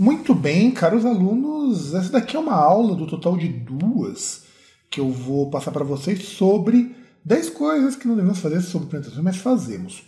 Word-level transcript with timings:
Muito 0.00 0.34
bem, 0.34 0.70
caros 0.70 1.04
alunos, 1.04 1.92
essa 1.92 2.12
daqui 2.12 2.34
é 2.34 2.38
uma 2.40 2.54
aula 2.54 2.96
do 2.96 3.06
total 3.06 3.36
de 3.36 3.48
duas 3.48 4.44
que 4.88 4.98
eu 4.98 5.10
vou 5.10 5.50
passar 5.50 5.72
para 5.72 5.84
vocês 5.84 6.22
sobre 6.22 6.96
10 7.22 7.50
coisas 7.50 7.96
que 7.96 8.08
não 8.08 8.16
devemos 8.16 8.38
fazer 8.38 8.62
sobre 8.62 8.86
apresentações, 8.86 9.22
mas 9.22 9.36
fazemos. 9.36 10.02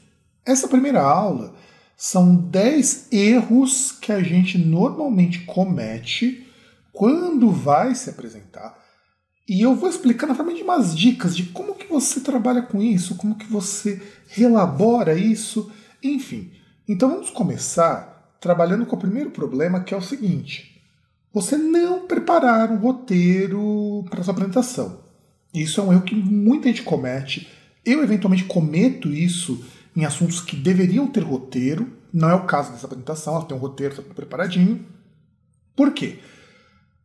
Essa 0.46 0.66
primeira 0.66 1.02
aula 1.02 1.54
são 1.94 2.34
10 2.34 3.08
erros 3.12 3.92
que 3.92 4.10
a 4.10 4.22
gente 4.22 4.56
normalmente 4.56 5.40
comete 5.40 6.46
quando 6.90 7.50
vai 7.50 7.94
se 7.94 8.08
apresentar. 8.08 8.74
E 9.46 9.60
eu 9.60 9.76
vou 9.76 9.90
explicar 9.90 10.26
naturalmente 10.26 10.62
umas 10.62 10.96
dicas 10.96 11.36
de 11.36 11.42
como 11.42 11.74
que 11.74 11.86
você 11.86 12.20
trabalha 12.20 12.62
com 12.62 12.80
isso, 12.80 13.16
como 13.16 13.36
que 13.36 13.44
você 13.44 14.00
relabora 14.28 15.12
isso, 15.12 15.70
enfim. 16.02 16.50
Então 16.88 17.10
vamos 17.10 17.28
começar 17.28 18.11
trabalhando 18.42 18.84
com 18.84 18.96
o 18.96 18.98
primeiro 18.98 19.30
problema, 19.30 19.80
que 19.80 19.94
é 19.94 19.96
o 19.96 20.02
seguinte: 20.02 20.82
você 21.32 21.56
não 21.56 22.06
preparar 22.06 22.70
um 22.70 22.76
roteiro 22.76 24.04
para 24.10 24.22
sua 24.22 24.34
apresentação. 24.34 25.00
Isso 25.54 25.80
é 25.80 25.84
um 25.84 25.92
erro 25.92 26.02
que 26.02 26.14
muita 26.14 26.68
gente 26.68 26.82
comete. 26.82 27.48
Eu, 27.84 28.02
eventualmente, 28.02 28.44
cometo 28.44 29.08
isso 29.08 29.64
em 29.94 30.04
assuntos 30.04 30.40
que 30.40 30.56
deveriam 30.56 31.06
ter 31.06 31.22
roteiro. 31.22 31.92
Não 32.12 32.28
é 32.28 32.34
o 32.34 32.44
caso 32.44 32.72
dessa 32.72 32.86
apresentação, 32.86 33.36
ela 33.36 33.44
tem 33.44 33.56
um 33.56 33.60
roteiro 33.60 33.94
tá 33.94 34.02
preparadinho. 34.14 34.84
Por 35.76 35.92
quê? 35.92 36.18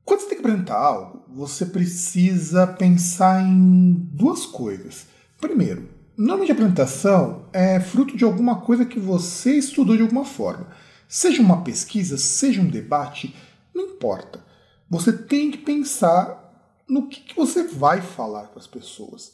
Quando 0.04 0.22
você 0.22 0.30
tem 0.30 0.38
que 0.38 0.46
apresentar 0.46 0.78
algo, 0.78 1.24
você 1.34 1.66
precisa 1.66 2.66
pensar 2.66 3.44
em 3.44 3.94
duas 4.12 4.46
coisas. 4.46 5.08
Primeiro, 5.40 5.90
normalmente 6.18 6.52
a 6.52 6.54
apresentação 6.54 7.46
é 7.54 7.80
fruto 7.80 8.16
de 8.18 8.24
alguma 8.24 8.62
coisa 8.62 8.86
que 8.86 9.00
você 9.00 9.54
estudou 9.54 9.96
de 9.96 10.02
alguma 10.02 10.26
forma. 10.26 10.68
Seja 11.08 11.42
uma 11.42 11.64
pesquisa, 11.64 12.18
seja 12.18 12.62
um 12.62 12.70
debate, 12.70 13.34
não 13.74 13.86
importa. 13.86 14.44
Você 14.90 15.12
tem 15.12 15.52
que 15.52 15.58
pensar 15.60 16.48
no 16.88 17.08
que, 17.08 17.22
que 17.22 17.36
você 17.36 17.64
vai 17.64 18.02
falar 18.02 18.48
para 18.48 18.60
as 18.60 18.68
pessoas. 18.68 19.34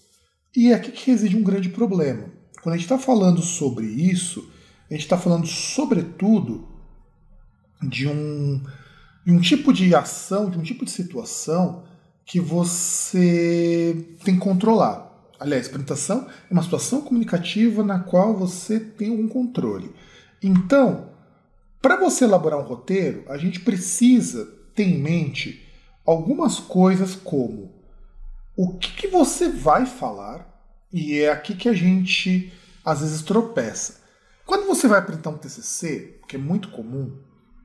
E 0.56 0.72
é 0.72 0.76
aqui 0.76 0.92
que 0.92 1.10
reside 1.10 1.36
um 1.36 1.44
grande 1.44 1.70
problema. 1.70 2.30
Quando 2.62 2.76
a 2.76 2.78
gente 2.78 2.86
está 2.86 2.98
falando 2.98 3.42
sobre 3.42 3.86
isso, 3.88 4.52
a 4.90 4.94
gente 4.94 5.04
está 5.04 5.18
falando 5.18 5.48
sobretudo 5.48 6.68
de 7.82 8.08
um, 8.08 8.64
de 9.26 9.32
um 9.32 9.40
tipo 9.40 9.74
de 9.74 9.94
ação, 9.96 10.50
de 10.50 10.58
um 10.58 10.62
tipo 10.62 10.86
de 10.86 10.92
situação 10.92 11.84
que 12.26 12.40
você 12.40 14.16
tem 14.24 14.36
que 14.36 14.42
controlar. 14.42 15.12
Aliás, 15.40 15.68
apresentação 15.68 16.28
é 16.50 16.54
uma 16.54 16.64
situação 16.64 17.02
comunicativa 17.02 17.84
na 17.84 18.00
qual 18.00 18.34
você 18.38 18.80
tem 18.80 19.10
algum 19.10 19.28
controle. 19.28 19.92
Então, 20.42 21.10
para 21.84 21.98
você 21.98 22.24
elaborar 22.24 22.58
um 22.58 22.64
roteiro, 22.64 23.26
a 23.28 23.38
gente 23.38 23.60
precisa 23.60 24.46
ter 24.74 24.86
em 24.86 24.98
mente 24.98 25.70
algumas 26.06 26.58
coisas 26.58 27.14
como 27.14 27.74
o 28.56 28.78
que, 28.78 28.94
que 28.94 29.08
você 29.10 29.50
vai 29.50 29.86
falar, 29.86 30.48
e 30.94 31.20
é 31.20 31.30
aqui 31.30 31.54
que 31.54 31.68
a 31.68 31.74
gente 31.74 32.54
às 32.86 33.02
vezes 33.02 33.22
tropeça. 33.22 34.02
Quando 34.46 34.66
você 34.66 34.88
vai 34.88 35.00
apresentar 35.00 35.32
um 35.32 35.38
TCC, 35.38 36.22
que 36.26 36.38
é 36.38 36.40
muito 36.40 36.70
comum, 36.70 37.18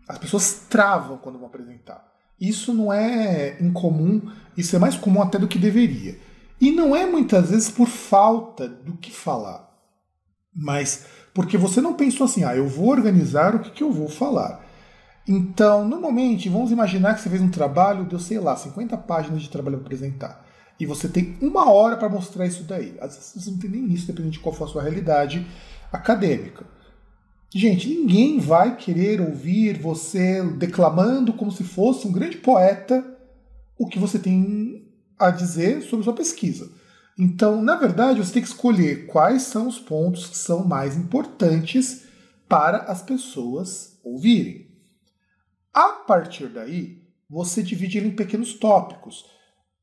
as 0.09 0.19
pessoas 0.19 0.65
travam 0.69 1.19
quando 1.19 1.39
vão 1.39 1.47
apresentar. 1.47 2.05
Isso 2.41 2.75
não 2.75 2.93
é 2.93 3.57
incomum, 3.61 4.33
isso 4.57 4.75
é 4.75 4.81
mais 4.81 4.97
comum 4.97 5.23
até 5.23 5.39
do 5.39 5.47
que 5.47 5.61
deveria. 5.61 6.19
E 6.61 6.73
não 6.73 6.97
é 6.97 7.07
muitas 7.07 7.51
vezes 7.51 7.71
por 7.71 7.87
falta 7.87 8.67
do 8.67 8.97
que 8.97 9.13
falar, 9.13 9.73
mas 10.53 11.07
porque 11.39 11.57
você 11.57 11.81
não 11.81 11.95
pensou 11.95 12.25
assim, 12.25 12.43
ah, 12.43 12.57
eu 12.57 12.67
vou 12.67 12.89
organizar 12.89 13.55
o 13.55 13.61
que, 13.61 13.71
que 13.71 13.85
eu 13.85 13.93
vou 13.93 14.09
falar. 14.09 14.61
Então, 15.25 15.87
normalmente, 15.87 16.49
vamos 16.49 16.73
imaginar 16.73 17.15
que 17.15 17.21
você 17.21 17.31
fez 17.31 17.41
um 17.41 17.49
trabalho, 17.49 18.05
deu, 18.07 18.19
sei 18.19 18.41
lá, 18.41 18.57
50 18.57 18.97
páginas 18.97 19.43
de 19.43 19.49
trabalho 19.49 19.77
para 19.77 19.87
apresentar. 19.87 20.45
E 20.81 20.85
você 20.85 21.09
tem 21.09 21.37
uma 21.41 21.71
hora 21.71 21.97
para 21.97 22.09
mostrar 22.09 22.45
isso 22.45 22.65
daí. 22.65 22.97
Às 23.01 23.15
vezes 23.15 23.35
você 23.37 23.51
não 23.53 23.59
tem 23.59 23.71
nem 23.71 23.87
isso, 23.87 24.09
dependendo 24.09 24.33
de 24.33 24.41
qual 24.41 24.53
for 24.53 24.65
a 24.65 24.67
sua 24.67 24.83
realidade 24.83 25.47
acadêmica. 25.93 26.67
Gente, 27.55 27.89
ninguém 27.89 28.41
vai 28.41 28.75
querer 28.75 29.21
ouvir 29.21 29.81
você 29.81 30.43
declamando 30.43 31.33
como 31.33 31.53
se 31.53 31.63
fosse 31.63 32.09
um 32.09 32.11
grande 32.11 32.39
poeta 32.39 33.17
o 33.79 33.87
que 33.87 34.01
você 34.01 34.19
tem 34.19 34.89
a 35.17 35.31
dizer 35.31 35.83
sobre 35.83 36.03
sua 36.03 36.15
pesquisa. 36.15 36.69
Então, 37.19 37.61
na 37.61 37.75
verdade, 37.75 38.23
você 38.23 38.35
tem 38.35 38.43
que 38.43 38.49
escolher 38.49 39.07
quais 39.07 39.43
são 39.43 39.67
os 39.67 39.79
pontos 39.79 40.27
que 40.27 40.39
são 40.39 40.65
mais 40.65 40.97
importantes 40.97 42.07
para 42.49 42.79
as 42.85 43.03
pessoas 43.03 43.99
ouvirem. 44.05 44.71
A 45.75 45.93
partir 45.93 46.49
daí, 46.49 47.03
você 47.29 47.63
divide 47.63 47.99
ele 47.99 48.09
em 48.09 48.17
pequenos 48.17 48.55
tópicos. 48.55 49.27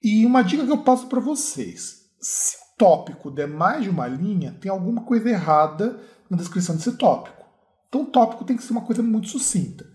E 0.01 0.25
uma 0.25 0.43
dica 0.43 0.65
que 0.65 0.71
eu 0.71 0.83
passo 0.83 1.07
para 1.07 1.19
vocês: 1.19 2.09
se 2.19 2.55
o 2.55 2.77
tópico 2.77 3.29
der 3.29 3.47
mais 3.47 3.83
de 3.83 3.89
uma 3.89 4.07
linha, 4.07 4.57
tem 4.61 4.71
alguma 4.71 5.03
coisa 5.03 5.29
errada 5.29 5.99
na 6.29 6.37
descrição 6.37 6.75
desse 6.75 6.93
tópico. 6.93 7.45
Então, 7.89 8.03
o 8.03 8.07
tópico 8.07 8.45
tem 8.45 8.55
que 8.55 8.63
ser 8.63 8.71
uma 8.71 8.85
coisa 8.85 9.03
muito 9.03 9.27
sucinta. 9.27 9.85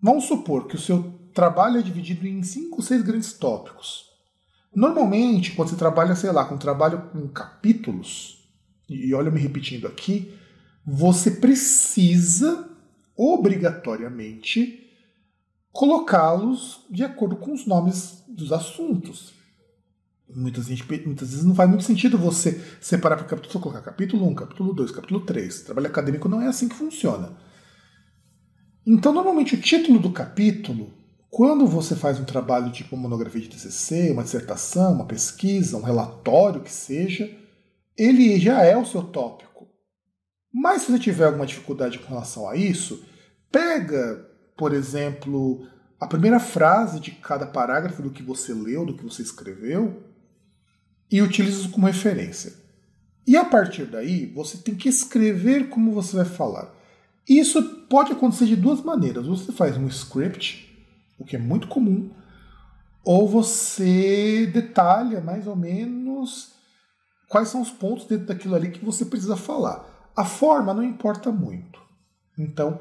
Vamos 0.00 0.24
supor 0.24 0.66
que 0.66 0.74
o 0.74 0.80
seu 0.80 1.18
trabalho 1.34 1.78
é 1.78 1.82
dividido 1.82 2.26
em 2.26 2.42
cinco 2.42 2.76
ou 2.76 2.82
seis 2.82 3.02
grandes 3.02 3.34
tópicos. 3.34 4.11
Normalmente, 4.74 5.52
quando 5.52 5.68
você 5.68 5.76
trabalha, 5.76 6.16
sei 6.16 6.32
lá, 6.32 6.44
com 6.44 6.56
trabalho 6.56 7.10
com 7.12 7.28
capítulos, 7.28 8.48
e 8.88 9.12
olha 9.14 9.28
eu 9.28 9.32
me 9.32 9.40
repetindo 9.40 9.86
aqui, 9.86 10.34
você 10.84 11.30
precisa 11.30 12.70
obrigatoriamente 13.16 14.90
colocá-los 15.70 16.86
de 16.90 17.04
acordo 17.04 17.36
com 17.36 17.52
os 17.52 17.66
nomes 17.66 18.24
dos 18.28 18.52
assuntos. 18.52 19.32
Muitas, 20.34 20.66
gente, 20.66 20.84
muitas 21.06 21.30
vezes 21.30 21.44
não 21.44 21.54
faz 21.54 21.68
muito 21.68 21.84
sentido 21.84 22.16
você 22.16 22.58
separar 22.80 23.16
para 23.16 23.26
capítulo, 23.26 23.60
colocar 23.60 23.82
capítulo 23.82 24.26
1, 24.28 24.34
capítulo 24.34 24.72
2, 24.72 24.90
capítulo 24.90 25.20
3. 25.20 25.62
Trabalho 25.62 25.86
acadêmico 25.86 26.28
não 26.28 26.40
é 26.40 26.46
assim 26.46 26.68
que 26.68 26.74
funciona. 26.74 27.36
Então, 28.86 29.12
normalmente, 29.12 29.54
o 29.54 29.60
título 29.60 29.98
do 29.98 30.10
capítulo 30.10 31.01
quando 31.32 31.66
você 31.66 31.96
faz 31.96 32.20
um 32.20 32.26
trabalho 32.26 32.70
tipo 32.70 32.94
monografia 32.94 33.40
de 33.40 33.48
TCC, 33.48 34.10
uma 34.10 34.22
dissertação, 34.22 34.92
uma 34.92 35.06
pesquisa, 35.06 35.78
um 35.78 35.82
relatório 35.82 36.60
que 36.60 36.70
seja, 36.70 37.34
ele 37.96 38.38
já 38.38 38.62
é 38.62 38.76
o 38.76 38.84
seu 38.84 39.02
tópico. 39.02 39.66
Mas 40.52 40.82
se 40.82 40.92
você 40.92 40.98
tiver 40.98 41.24
alguma 41.24 41.46
dificuldade 41.46 41.98
com 41.98 42.10
relação 42.10 42.46
a 42.46 42.54
isso, 42.54 43.02
pega, 43.50 44.28
por 44.58 44.74
exemplo, 44.74 45.66
a 45.98 46.06
primeira 46.06 46.38
frase 46.38 47.00
de 47.00 47.12
cada 47.12 47.46
parágrafo 47.46 48.02
do 48.02 48.10
que 48.10 48.22
você 48.22 48.52
leu, 48.52 48.84
do 48.84 48.94
que 48.94 49.02
você 49.02 49.22
escreveu, 49.22 50.02
e 51.10 51.22
utiliza 51.22 51.60
isso 51.60 51.70
como 51.70 51.86
referência. 51.86 52.52
E 53.26 53.38
a 53.38 53.44
partir 53.46 53.86
daí, 53.86 54.26
você 54.26 54.58
tem 54.58 54.74
que 54.74 54.90
escrever 54.90 55.70
como 55.70 55.92
você 55.92 56.14
vai 56.14 56.26
falar. 56.26 56.74
Isso 57.26 57.62
pode 57.88 58.12
acontecer 58.12 58.44
de 58.44 58.54
duas 58.54 58.82
maneiras. 58.82 59.24
Você 59.24 59.50
faz 59.50 59.78
um 59.78 59.86
script, 59.86 60.71
o 61.18 61.24
que 61.24 61.36
é 61.36 61.38
muito 61.38 61.68
comum, 61.68 62.10
ou 63.04 63.28
você 63.28 64.46
detalha 64.46 65.20
mais 65.20 65.46
ou 65.46 65.56
menos 65.56 66.52
quais 67.28 67.48
são 67.48 67.62
os 67.62 67.70
pontos 67.70 68.06
dentro 68.06 68.26
daquilo 68.26 68.54
ali 68.54 68.70
que 68.70 68.84
você 68.84 69.04
precisa 69.04 69.36
falar. 69.36 70.12
A 70.14 70.24
forma 70.24 70.74
não 70.74 70.82
importa 70.82 71.32
muito. 71.32 71.80
Então, 72.38 72.80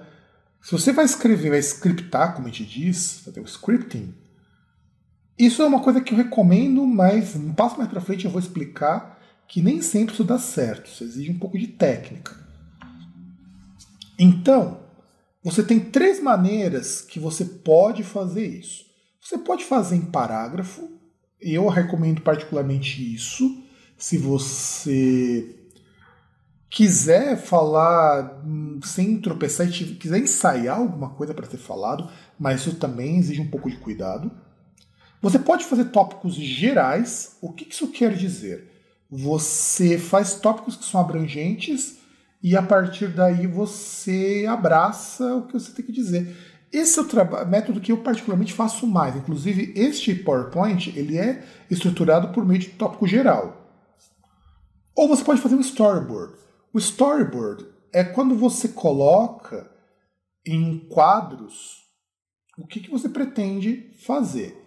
se 0.62 0.72
você 0.72 0.92
vai 0.92 1.06
escrever, 1.06 1.50
vai 1.50 1.60
scriptar, 1.60 2.36
como 2.36 2.48
a 2.48 2.52
gente 2.52 2.66
diz, 2.66 3.22
fazer 3.22 3.40
o 3.40 3.46
scripting, 3.46 4.14
isso 5.38 5.62
é 5.62 5.66
uma 5.66 5.80
coisa 5.80 6.02
que 6.02 6.14
eu 6.14 6.18
recomendo, 6.18 6.86
mas 6.86 7.36
um 7.36 7.54
passo 7.54 7.78
mais 7.78 7.90
para 7.90 8.02
frente 8.02 8.26
eu 8.26 8.32
vou 8.32 8.40
explicar 8.40 9.20
que 9.48 9.62
nem 9.62 9.82
sempre 9.82 10.14
isso 10.14 10.24
dá 10.24 10.38
certo, 10.38 10.88
isso 10.88 11.04
exige 11.04 11.32
um 11.32 11.40
pouco 11.40 11.58
de 11.58 11.68
técnica. 11.68 12.38
Então, 14.20 14.80
você 15.44 15.64
tem 15.64 15.80
três 15.80 16.22
maneiras 16.22 17.02
que 17.02 17.20
você 17.20 17.44
pode 17.44 18.04
fazer 18.04 18.46
isso. 18.46 18.86
Você 19.22 19.38
pode 19.38 19.66
fazer 19.66 19.96
em 19.96 20.06
parágrafo, 20.06 20.90
eu 21.40 21.68
recomendo 21.68 22.22
particularmente 22.22 23.14
isso, 23.14 23.64
se 23.98 24.18
você 24.18 25.56
quiser 26.70 27.38
falar 27.38 28.42
hum, 28.46 28.80
sem 28.84 29.20
tropeçar 29.20 29.68
e 29.68 29.96
quiser 29.96 30.20
ensaiar 30.20 30.80
alguma 30.80 31.10
coisa 31.10 31.34
para 31.34 31.46
ser 31.46 31.58
falado, 31.58 32.10
mas 32.40 32.62
isso 32.62 32.76
também 32.76 33.18
exige 33.18 33.42
um 33.42 33.50
pouco 33.50 33.70
de 33.70 33.78
cuidado. 33.78 34.32
Você 35.22 35.38
pode 35.38 35.66
fazer 35.66 35.86
tópicos 35.86 36.34
gerais. 36.34 37.38
O 37.42 37.54
que 37.54 37.70
isso 37.70 37.90
quer 37.90 38.16
dizer? 38.16 38.72
Você 39.10 40.00
faz 40.00 40.36
tópicos 40.36 40.76
que 40.76 40.86
são 40.86 41.00
abrangentes 41.00 41.98
e 42.44 42.58
a 42.58 42.62
partir 42.62 43.08
daí 43.08 43.46
você 43.46 44.46
abraça 44.50 45.36
o 45.36 45.48
que 45.48 45.54
você 45.54 45.72
tem 45.72 45.86
que 45.86 45.92
dizer. 45.92 46.36
Esse 46.72 47.00
é 47.00 47.02
o 47.02 47.46
método 47.48 47.82
que 47.82 47.92
eu 47.92 47.98
particularmente 47.98 48.54
faço 48.54 48.88
mais. 48.88 49.16
Inclusive, 49.16 49.74
este 49.76 50.16
PowerPoint 50.16 50.88
ele 50.96 51.18
é 51.18 51.44
estruturado 51.70 52.30
por 52.30 52.46
meio 52.46 52.60
de 52.60 52.70
tópico 52.70 53.06
geral. 53.06 53.62
Ou 54.96 55.08
você 55.08 55.24
pode 55.24 55.42
fazer 55.42 55.56
um 55.56 55.62
storyboard. 55.62 56.34
O 56.74 56.80
storyboard 56.80 57.66
é 57.92 58.04
quando 58.04 58.36
você 58.36 58.70
coloca 58.70 59.70
em 60.46 60.80
quadros 60.90 61.82
o 62.58 62.66
que, 62.66 62.80
que 62.80 62.90
você 62.90 63.10
pretende 63.10 63.92
fazer. 64.06 64.58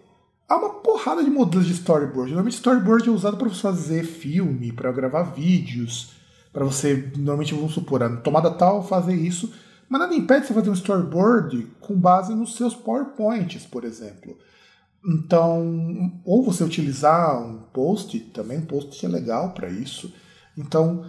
Há 0.47 0.57
uma 0.57 0.75
porrada 0.81 1.23
de 1.23 1.29
modelos 1.29 1.65
de 1.65 1.73
storyboard. 1.73 2.31
Normalmente 2.31 2.55
storyboard 2.55 3.09
é 3.09 3.11
usado 3.11 3.37
para 3.37 3.49
fazer 3.49 4.03
filme, 4.03 4.71
para 4.71 4.91
gravar 4.91 5.23
vídeos, 5.23 6.13
para 6.55 6.63
você, 6.63 7.11
normalmente 7.17 7.53
vamos 7.53 7.73
supor, 7.73 8.01
a 8.01 8.15
tomada 8.15 8.49
tal 8.49 8.81
fazer 8.81 9.13
isso, 9.13 9.53
mas 9.89 9.99
nada 9.99 10.15
impede 10.15 10.47
você 10.47 10.53
fazer 10.53 10.69
um 10.69 10.73
storyboard 10.73 11.67
com 11.81 11.99
base 11.99 12.33
nos 12.33 12.55
seus 12.55 12.73
PowerPoints, 12.73 13.65
por 13.65 13.83
exemplo. 13.83 14.37
Então, 15.05 16.13
ou 16.23 16.41
você 16.45 16.63
utilizar 16.63 17.45
um 17.45 17.57
post, 17.73 18.17
também 18.33 18.59
um 18.59 18.65
post 18.65 19.05
é 19.05 19.09
legal 19.09 19.51
para 19.51 19.69
isso. 19.69 20.13
Então, 20.57 21.05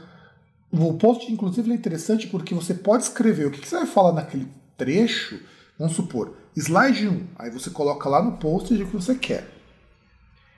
o 0.73 0.95
post, 0.95 1.33
inclusive, 1.33 1.71
é 1.71 1.75
interessante 1.77 2.27
porque 2.27 2.53
você 2.53 2.75
pode 2.75 3.05
escrever 3.05 3.47
o 3.47 3.53
que 3.53 3.65
você 3.65 3.77
vai 3.77 3.87
falar 3.87 4.15
naquele 4.15 4.49
trecho. 4.77 5.39
Vamos 5.79 5.95
supor, 5.95 6.35
slide 6.57 7.07
1, 7.07 7.27
aí 7.39 7.53
você 7.53 7.71
coloca 7.71 8.09
lá 8.09 8.21
no 8.21 8.33
post 8.39 8.75
o 8.75 8.87
que 8.89 8.97
você 8.97 9.15
quer. 9.15 9.49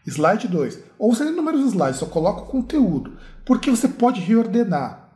Slide 0.07 0.49
2, 0.49 0.79
ou 0.99 1.15
você 1.15 1.25
tem 1.25 1.35
números 1.35 1.61
de 1.61 1.69
slides, 1.69 1.99
só 1.99 2.07
coloca 2.07 2.41
o 2.41 2.47
conteúdo, 2.47 3.19
porque 3.49 3.71
você 3.71 3.89
pode 3.89 4.21
reordenar. 4.21 5.09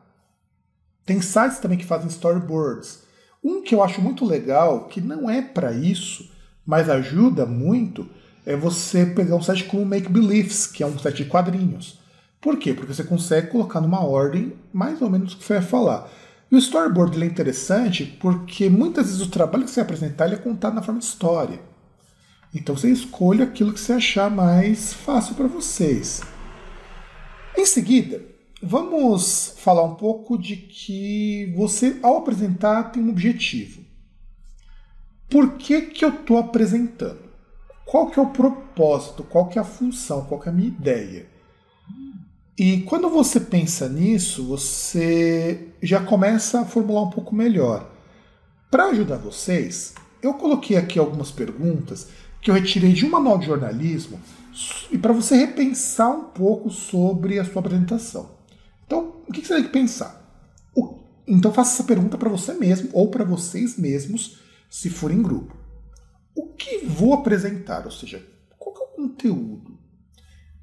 Tem 1.05 1.21
sites 1.21 1.59
também 1.59 1.77
que 1.77 1.85
fazem 1.85 2.09
storyboards. 2.09 3.03
Um 3.45 3.61
que 3.61 3.75
eu 3.75 3.83
acho 3.83 4.01
muito 4.01 4.25
legal, 4.25 4.87
que 4.87 5.03
não 5.03 5.29
é 5.29 5.43
para 5.43 5.71
isso, 5.71 6.33
mas 6.65 6.89
ajuda 6.89 7.45
muito, 7.45 8.09
é 8.47 8.57
você 8.57 9.05
pegar 9.05 9.37
um 9.37 9.43
site 9.43 9.65
como 9.65 9.85
Make 9.85 10.09
Beliefs, 10.09 10.67
que 10.67 10.83
é 10.83 10.87
um 10.87 10.99
site 10.99 11.25
de 11.25 11.29
quadrinhos. 11.29 12.01
Por 12.41 12.57
quê? 12.57 12.73
Porque 12.73 12.95
você 12.95 13.05
consegue 13.05 13.49
colocar 13.49 13.83
numa 13.83 14.01
ordem 14.01 14.55
mais 14.73 15.03
ou 15.03 15.11
menos 15.11 15.35
o 15.35 15.37
que 15.37 15.45
você 15.45 15.59
vai 15.59 15.63
falar. 15.63 16.09
E 16.51 16.55
o 16.55 16.59
storyboard 16.59 17.23
é 17.23 17.27
interessante 17.27 18.07
porque 18.19 18.71
muitas 18.71 19.09
vezes 19.09 19.21
o 19.21 19.31
trabalho 19.31 19.67
que 19.67 19.71
você 19.71 19.83
apresentar 19.83 20.33
é 20.33 20.37
contado 20.37 20.73
na 20.73 20.83
forma 20.83 21.01
de 21.01 21.07
história. 21.07 21.61
Então 22.55 22.75
você 22.75 22.89
escolhe 22.89 23.43
aquilo 23.43 23.75
que 23.75 23.81
você 23.81 23.93
achar 23.93 24.31
mais 24.31 24.95
fácil 24.95 25.35
para 25.35 25.49
vocês. 25.49 26.23
Em 27.57 27.67
seguida, 27.67 28.23
vamos 28.63 29.55
falar 29.59 29.85
um 29.85 29.95
pouco 29.95 30.39
de 30.39 30.57
que 30.57 31.53
você, 31.57 31.99
ao 32.03 32.19
apresentar, 32.19 32.85
tem 32.85 33.03
um 33.03 33.11
objetivo. 33.11 33.83
Por 35.29 35.55
que, 35.55 35.83
que 35.83 36.05
eu 36.05 36.11
estou 36.11 36.39
apresentando? 36.39 37.31
Qual 37.85 38.11
que 38.11 38.19
é 38.19 38.23
o 38.23 38.31
propósito? 38.31 39.25
Qual 39.25 39.49
que 39.49 39.59
é 39.59 39.63
a 39.63 39.65
função? 39.65 40.25
Qual 40.25 40.41
que 40.41 40.49
é 40.49 40.53
a 40.53 40.55
minha 40.55 40.69
ideia? 40.69 41.27
E 42.57 42.83
quando 42.83 43.09
você 43.09 43.41
pensa 43.41 43.89
nisso, 43.89 44.47
você 44.47 45.69
já 45.83 46.01
começa 46.03 46.61
a 46.61 46.65
formular 46.65 47.03
um 47.03 47.11
pouco 47.11 47.35
melhor. 47.35 47.91
Para 48.71 48.87
ajudar 48.87 49.19
vocês, 49.19 49.95
eu 50.23 50.35
coloquei 50.35 50.77
aqui 50.77 50.99
algumas 50.99 51.31
perguntas 51.31 52.09
que 52.41 52.51
eu 52.51 52.55
retirei 52.55 52.93
de 52.93 53.05
um 53.05 53.11
manual 53.11 53.39
de 53.39 53.47
jornalismo 53.47 54.21
e 54.91 54.99
para 54.99 55.13
você 55.13 55.37
repensar 55.37 56.11
um 56.11 56.25
pouco 56.25 56.71
sobre 56.71 57.39
a 57.39 57.45
sua 57.45 57.61
apresentação. 57.61 58.39
Então, 58.87 59.23
o 59.27 59.33
que 59.33 59.47
você 59.47 59.55
tem 59.55 59.65
que 59.65 59.71
pensar? 59.71 60.21
O, 60.75 60.99
então, 61.27 61.53
faça 61.53 61.75
essa 61.75 61.85
pergunta 61.85 62.19
para 62.19 62.29
você 62.29 62.53
mesmo 62.55 62.91
ou 62.93 63.11
para 63.11 63.25
vocês 63.25 63.79
mesmos, 63.79 64.39
se 64.69 64.91
for 64.91 65.11
em 65.11 65.23
grupo. 65.23 65.57
O 66.35 66.49
que 66.55 66.85
vou 66.87 67.15
apresentar? 67.15 67.85
Ou 67.85 67.91
seja, 67.91 68.27
qual 68.59 68.75
é 68.77 68.81
o 68.81 68.97
conteúdo? 68.97 69.79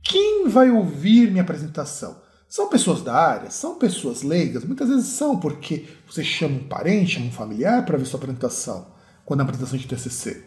Quem 0.04 0.48
vai 0.48 0.70
ouvir 0.70 1.30
minha 1.30 1.44
apresentação? 1.44 2.22
São 2.48 2.68
pessoas 2.68 3.04
da 3.04 3.14
área? 3.14 3.52
São 3.52 3.78
pessoas 3.78 4.24
leigas? 4.24 4.64
Muitas 4.64 4.90
vezes 4.90 5.06
são, 5.06 5.40
porque 5.40 5.86
você 6.08 6.24
chama 6.24 6.56
um 6.56 6.68
parente, 6.68 7.14
chama 7.14 7.28
um 7.28 7.32
familiar 7.32 7.86
para 7.86 7.98
ver 7.98 8.06
sua 8.06 8.18
apresentação, 8.18 8.92
quando 9.24 9.42
é 9.42 9.44
uma 9.44 9.50
apresentação 9.50 9.78
de 9.78 9.88
TCC. 9.88 10.44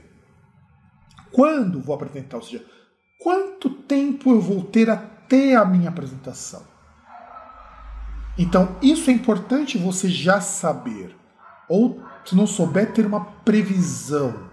Quando 1.31 1.81
vou 1.81 1.95
apresentar? 1.95 2.39
Ou 2.39 2.43
seja, 2.43 2.65
quanto 3.23 3.71
tempo 3.71 4.31
eu 4.31 4.41
vou 4.41 4.65
ter 4.65 4.91
até 4.91 5.55
a 5.55 5.65
minha 5.65 5.89
apresentação? 5.89 6.63
Então, 8.37 8.77
isso 8.83 9.11
é 9.11 9.13
importante 9.13 9.79
você 9.79 10.09
já 10.09 10.41
saber. 10.41 11.15
Ou, 11.69 12.03
se 12.25 12.35
não 12.35 12.47
souber, 12.47 12.93
ter 12.93 13.07
uma 13.07 13.25
previsão 13.25 14.51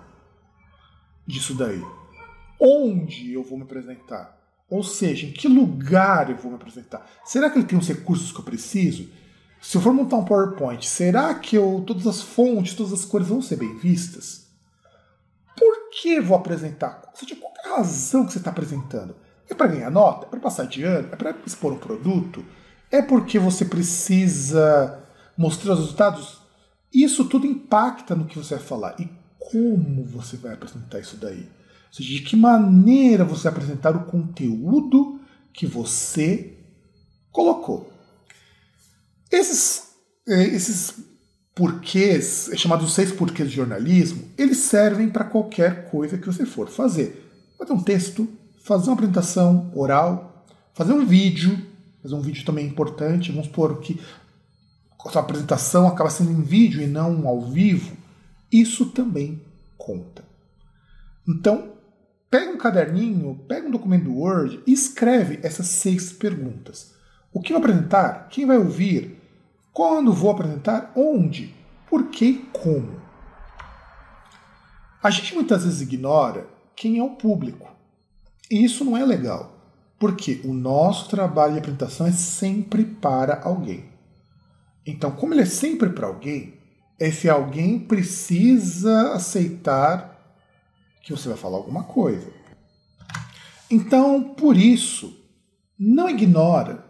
disso 1.25 1.53
daí. 1.53 1.83
Onde 2.59 3.33
eu 3.33 3.43
vou 3.43 3.57
me 3.57 3.63
apresentar? 3.63 4.37
Ou 4.69 4.83
seja, 4.83 5.25
em 5.25 5.31
que 5.31 5.47
lugar 5.47 6.29
eu 6.29 6.35
vou 6.35 6.51
me 6.51 6.57
apresentar? 6.57 7.09
Será 7.25 7.49
que 7.49 7.57
ele 7.57 7.65
tem 7.65 7.79
os 7.79 7.87
recursos 7.87 8.31
que 8.31 8.39
eu 8.39 8.45
preciso? 8.45 9.09
Se 9.61 9.77
eu 9.77 9.81
for 9.81 9.93
montar 9.93 10.17
um 10.17 10.25
PowerPoint, 10.25 10.87
será 10.87 11.33
que 11.33 11.55
eu, 11.55 11.83
todas 11.87 12.05
as 12.05 12.21
fontes, 12.21 12.75
todas 12.75 12.93
as 12.93 13.05
cores 13.05 13.27
vão 13.27 13.41
ser 13.41 13.55
bem 13.55 13.77
vistas? 13.77 14.48
Que 15.91 16.19
vou 16.19 16.37
apresentar? 16.37 17.01
Qual 17.01 17.53
é 17.65 17.67
a 17.67 17.77
razão 17.77 18.25
que 18.25 18.33
você 18.33 18.39
está 18.39 18.51
apresentando? 18.51 19.15
É 19.49 19.53
para 19.53 19.67
ganhar 19.67 19.89
nota? 19.89 20.25
É 20.25 20.29
para 20.29 20.39
passar 20.39 20.65
de 20.65 20.83
ano? 20.83 21.09
É 21.11 21.15
para 21.15 21.35
expor 21.45 21.73
um 21.73 21.79
produto? 21.79 22.45
É 22.91 23.01
porque 23.01 23.39
você 23.39 23.65
precisa 23.65 25.03
mostrar 25.37 25.73
os 25.73 25.79
resultados? 25.79 26.41
Isso 26.93 27.25
tudo 27.25 27.47
impacta 27.47 28.15
no 28.15 28.25
que 28.25 28.37
você 28.37 28.55
vai 28.55 28.63
falar. 28.63 28.99
E 28.99 29.09
como 29.37 30.03
você 30.03 30.37
vai 30.37 30.53
apresentar 30.53 30.99
isso 30.99 31.17
daí? 31.17 31.49
Ou 31.87 31.93
seja, 31.93 32.09
de 32.09 32.21
que 32.21 32.35
maneira 32.35 33.25
você 33.25 33.47
apresentar 33.47 33.95
o 33.95 34.05
conteúdo 34.05 35.19
que 35.51 35.65
você 35.65 36.57
colocou. 37.31 37.91
Esses, 39.31 39.89
é, 40.27 40.43
esses 40.43 40.95
porquês, 41.55 42.49
é 42.51 42.57
chamados 42.57 42.93
seis 42.93 43.11
porquês 43.11 43.49
de 43.49 43.55
jornalismo, 43.55 44.23
eles 44.37 44.57
servem 44.57 45.09
para 45.09 45.25
qualquer 45.25 45.89
coisa 45.89 46.17
que 46.17 46.25
você 46.25 46.45
for 46.45 46.69
fazer. 46.69 47.29
Fazer 47.57 47.73
um 47.73 47.83
texto, 47.83 48.27
fazer 48.63 48.85
uma 48.85 48.93
apresentação 48.93 49.71
oral, 49.75 50.45
fazer 50.73 50.93
um 50.93 51.05
vídeo, 51.05 51.59
fazer 52.01 52.15
um 52.15 52.21
vídeo 52.21 52.45
também 52.45 52.65
é 52.65 52.67
importante, 52.67 53.31
vamos 53.31 53.47
supor 53.47 53.79
que 53.79 53.99
a 55.05 55.09
sua 55.09 55.21
apresentação 55.21 55.87
acaba 55.87 56.09
sendo 56.09 56.31
em 56.31 56.41
vídeo 56.41 56.81
e 56.81 56.87
não 56.87 57.27
ao 57.27 57.41
vivo, 57.41 57.95
isso 58.51 58.87
também 58.87 59.41
conta. 59.77 60.23
Então, 61.27 61.73
Pega 62.29 62.51
um 62.51 62.57
caderninho, 62.57 63.43
pega 63.47 63.67
um 63.67 63.71
documento 63.71 64.03
do 64.03 64.15
Word 64.15 64.61
e 64.67 64.71
escreve 64.71 65.39
essas 65.41 65.65
seis 65.65 66.11
perguntas. 66.13 66.93
O 67.33 67.41
que 67.41 67.51
vou 67.51 67.59
apresentar? 67.59 68.27
Quem 68.29 68.45
vai 68.45 68.57
ouvir? 68.57 69.18
Quando 69.73 70.13
vou 70.13 70.31
apresentar? 70.31 70.91
Onde? 70.95 71.53
Por 71.89 72.07
que 72.07 72.25
e 72.25 72.37
como? 72.53 72.99
A 75.01 75.09
gente 75.09 75.33
muitas 75.33 75.63
vezes 75.63 75.81
ignora 75.81 76.47
quem 76.75 76.99
é 76.99 77.03
o 77.03 77.11
público. 77.11 77.69
E 78.51 78.63
isso 78.63 78.83
não 78.83 78.97
é 78.97 79.05
legal. 79.05 79.57
Porque 79.97 80.41
o 80.43 80.53
nosso 80.53 81.09
trabalho 81.09 81.53
de 81.53 81.59
apresentação 81.59 82.07
é 82.07 82.11
sempre 82.11 82.83
para 82.83 83.41
alguém. 83.43 83.89
Então, 84.85 85.11
como 85.11 85.33
ele 85.33 85.41
é 85.41 85.45
sempre 85.45 85.89
para 85.89 86.07
alguém, 86.07 86.59
esse 86.99 87.29
alguém 87.29 87.79
precisa 87.79 89.13
aceitar 89.13 90.35
que 91.03 91.11
você 91.11 91.29
vai 91.29 91.37
falar 91.37 91.57
alguma 91.57 91.83
coisa. 91.83 92.31
Então, 93.71 94.33
por 94.33 94.57
isso, 94.57 95.15
não 95.77 96.09
ignora 96.09 96.83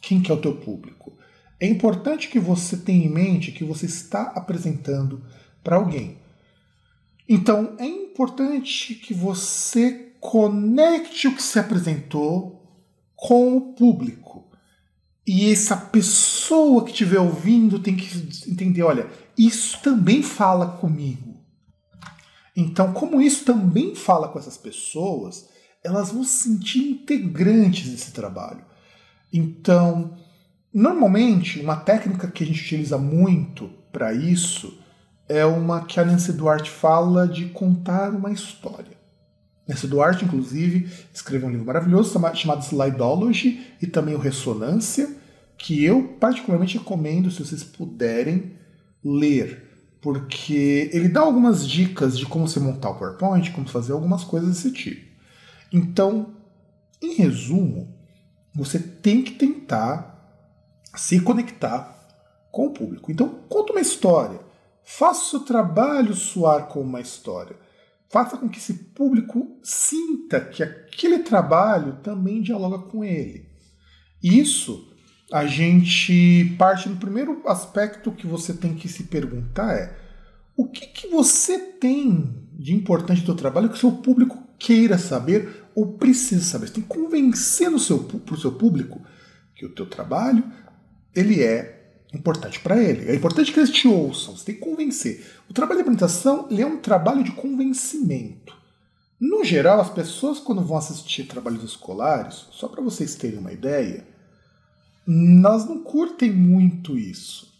quem 0.00 0.20
que 0.20 0.30
é 0.30 0.34
o 0.34 0.40
teu 0.40 0.56
público. 0.56 1.15
É 1.58 1.66
importante 1.66 2.28
que 2.28 2.38
você 2.38 2.76
tenha 2.76 3.06
em 3.06 3.10
mente 3.10 3.52
que 3.52 3.64
você 3.64 3.86
está 3.86 4.32
apresentando 4.34 5.22
para 5.64 5.76
alguém. 5.76 6.18
Então, 7.28 7.74
é 7.78 7.86
importante 7.86 8.94
que 8.94 9.14
você 9.14 10.12
conecte 10.20 11.28
o 11.28 11.34
que 11.34 11.42
se 11.42 11.58
apresentou 11.58 12.62
com 13.16 13.56
o 13.56 13.72
público. 13.74 14.44
E 15.26 15.50
essa 15.50 15.76
pessoa 15.76 16.84
que 16.84 16.90
estiver 16.90 17.18
ouvindo 17.18 17.80
tem 17.80 17.96
que 17.96 18.06
entender: 18.48 18.82
olha, 18.82 19.10
isso 19.36 19.80
também 19.82 20.22
fala 20.22 20.78
comigo. 20.78 21.36
Então, 22.54 22.92
como 22.92 23.20
isso 23.20 23.44
também 23.44 23.94
fala 23.94 24.28
com 24.28 24.38
essas 24.38 24.56
pessoas, 24.56 25.48
elas 25.82 26.10
vão 26.10 26.22
se 26.24 26.44
sentir 26.44 26.78
integrantes 26.78 27.90
desse 27.90 28.12
trabalho. 28.12 28.64
Então, 29.32 30.16
normalmente, 30.76 31.60
uma 31.60 31.76
técnica 31.76 32.28
que 32.28 32.44
a 32.44 32.46
gente 32.46 32.62
utiliza 32.62 32.98
muito 32.98 33.70
para 33.90 34.12
isso 34.12 34.78
é 35.28 35.44
uma 35.44 35.84
que 35.84 35.98
a 35.98 36.04
Nancy 36.04 36.32
Duarte 36.32 36.70
fala 36.70 37.26
de 37.26 37.46
contar 37.46 38.10
uma 38.10 38.30
história. 38.30 38.96
Nancy 39.66 39.88
Duarte, 39.88 40.24
inclusive, 40.24 40.88
escreveu 41.12 41.48
um 41.48 41.50
livro 41.50 41.66
maravilhoso 41.66 42.12
chamado 42.34 42.62
Slidology 42.62 43.74
e 43.80 43.86
também 43.86 44.14
o 44.14 44.18
Ressonância, 44.18 45.16
que 45.58 45.82
eu 45.82 46.16
particularmente 46.20 46.78
recomendo 46.78 47.30
se 47.30 47.44
vocês 47.44 47.64
puderem 47.64 48.52
ler 49.02 49.66
porque 50.06 50.88
ele 50.92 51.08
dá 51.08 51.20
algumas 51.20 51.66
dicas 51.66 52.16
de 52.16 52.26
como 52.26 52.46
se 52.46 52.60
montar 52.60 52.90
o 52.90 52.94
PowerPoint, 52.94 53.50
como 53.50 53.68
fazer 53.68 53.92
algumas 53.92 54.22
coisas 54.22 54.50
desse 54.50 54.70
tipo. 54.70 55.04
Então, 55.72 56.34
em 57.02 57.14
resumo, 57.14 57.92
você 58.54 58.78
tem 58.78 59.20
que 59.20 59.32
tentar 59.32 60.15
se 60.96 61.20
conectar 61.20 61.94
com 62.50 62.66
o 62.66 62.72
público. 62.72 63.10
Então, 63.10 63.28
conta 63.48 63.72
uma 63.72 63.80
história. 63.80 64.40
Faça 64.84 65.20
o 65.20 65.30
seu 65.30 65.40
trabalho 65.40 66.14
soar 66.14 66.66
como 66.66 66.84
uma 66.84 67.00
história. 67.00 67.56
faça 68.08 68.36
com 68.36 68.48
que 68.48 68.58
esse 68.58 68.72
público 68.72 69.58
sinta 69.62 70.40
que 70.40 70.62
aquele 70.62 71.18
trabalho 71.18 71.98
também 72.04 72.40
dialoga 72.40 72.78
com 72.78 73.04
ele. 73.04 73.48
Isso 74.22 74.92
a 75.32 75.44
gente 75.44 76.54
parte 76.56 76.88
no 76.88 76.96
primeiro 76.96 77.42
aspecto 77.46 78.12
que 78.12 78.26
você 78.26 78.54
tem 78.54 78.74
que 78.74 78.88
se 78.88 79.04
perguntar 79.04 79.74
é 79.74 79.96
o 80.56 80.66
que, 80.68 80.86
que 80.86 81.08
você 81.08 81.58
tem 81.58 82.48
de 82.52 82.74
importante 82.74 83.20
do 83.20 83.26
seu 83.26 83.34
trabalho 83.34 83.68
que 83.68 83.74
o 83.74 83.78
seu 83.78 83.92
público 83.92 84.42
queira 84.58 84.96
saber 84.96 85.64
ou 85.74 85.98
precisa 85.98 86.44
saber. 86.44 86.68
Você 86.68 86.74
tem 86.74 86.82
que 86.82 86.88
convencer 86.88 87.70
o 87.70 87.78
seu, 87.78 88.08
seu 88.40 88.52
público 88.52 89.02
que 89.54 89.66
o 89.66 89.74
teu 89.74 89.86
trabalho 89.86 90.44
ele 91.16 91.42
é 91.42 91.76
importante 92.14 92.60
para 92.60 92.80
ele. 92.80 93.10
É 93.10 93.14
importante 93.14 93.52
que 93.52 93.58
eles 93.58 93.70
te 93.70 93.88
ouçam, 93.88 94.36
você 94.36 94.44
tem 94.44 94.54
que 94.54 94.60
convencer. 94.60 95.26
O 95.48 95.54
trabalho 95.54 95.78
de 95.78 95.82
apresentação 95.82 96.46
é 96.50 96.64
um 96.64 96.78
trabalho 96.78 97.24
de 97.24 97.32
convencimento. 97.32 98.54
No 99.18 99.42
geral, 99.42 99.80
as 99.80 99.90
pessoas 99.90 100.38
quando 100.38 100.62
vão 100.62 100.76
assistir 100.76 101.24
trabalhos 101.24 101.64
escolares, 101.64 102.46
só 102.52 102.68
para 102.68 102.82
vocês 102.82 103.14
terem 103.14 103.38
uma 103.38 103.52
ideia, 103.52 104.06
elas 105.08 105.66
não 105.66 105.82
curtem 105.82 106.30
muito 106.30 106.98
isso, 106.98 107.52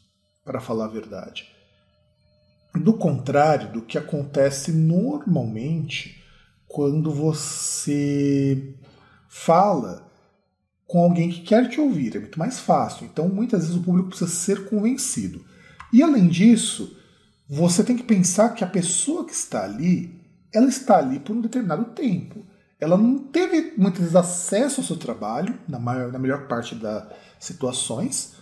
para 0.45 0.61
falar 0.61 0.85
a 0.85 0.89
verdade. 0.89 1.49
Do 2.75 2.93
contrário 2.93 3.73
do 3.73 3.81
que 3.81 3.97
acontece 3.97 4.71
normalmente 4.71 6.23
quando 6.69 7.11
você 7.11 8.75
fala 9.29 10.06
com 10.87 11.03
alguém 11.03 11.31
que 11.31 11.41
quer 11.41 11.69
te 11.69 11.81
ouvir. 11.81 12.17
É 12.17 12.21
muito 12.21 12.39
mais 12.39 12.61
fácil. 12.61 13.07
Então, 13.07 13.29
muitas 13.29 13.63
vezes 13.63 13.77
o 13.77 13.83
público 13.83 14.11
precisa 14.11 14.31
ser 14.31 14.69
convencido. 14.69 15.45
E 15.93 16.03
além 16.03 16.29
disso, 16.29 16.97
você 17.49 17.83
tem 17.83 17.97
que 17.97 18.03
pensar 18.03 18.51
que 18.51 18.65
a 18.65 18.69
pessoa 18.69 19.25
que 19.25 19.33
está 19.33 19.65
ali, 19.65 20.21
ela 20.53 20.69
está 20.69 20.99
ali 20.99 21.19
por 21.19 21.35
um 21.35 21.41
determinado 21.41 21.85
tempo. 21.87 22.45
Ela 22.79 22.97
não 22.97 23.19
teve 23.19 23.75
muitas 23.77 24.01
vezes 24.01 24.17
acesso 24.17 24.81
ao 24.81 24.87
seu 24.87 24.97
trabalho, 24.97 25.59
na, 25.67 25.79
maior, 25.79 26.13
na 26.13 26.19
melhor 26.19 26.47
parte 26.47 26.75
das 26.75 27.09
situações, 27.41 28.35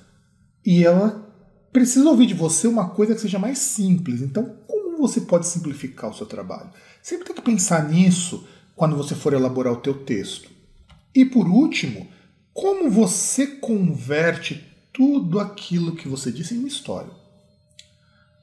e 0.65 0.85
ela 0.85 1.33
precisa 1.73 2.09
ouvir 2.09 2.27
de 2.27 2.35
você 2.35 2.67
uma 2.67 2.91
coisa 2.91 3.15
que 3.15 3.21
seja 3.21 3.39
mais 3.39 3.59
simples. 3.59 4.23
Então, 4.23 4.57
como 4.67 4.97
você 4.97 5.21
pode 5.21 5.47
simplificar 5.47 6.11
o 6.11 6.15
seu 6.15 6.27
trabalho? 6.27 6.71
Sempre 7.03 7.27
tem 7.27 7.37
que 7.37 7.43
pensar 7.43 7.89
nisso 7.89 8.47
quando 8.75 8.97
você 8.97 9.15
for 9.15 9.33
elaborar 9.33 9.73
o 9.73 9.81
teu 9.81 9.95
texto. 9.95 10.51
E 11.15 11.25
por 11.25 11.47
último, 11.47 12.09
como 12.55 12.89
você 12.89 13.49
converte 13.49 14.65
tudo 14.93 15.41
aquilo 15.41 15.97
que 15.97 16.09
você 16.09 16.31
disse 16.31 16.55
em 16.55 16.59
uma 16.59 16.69
história? 16.69 17.11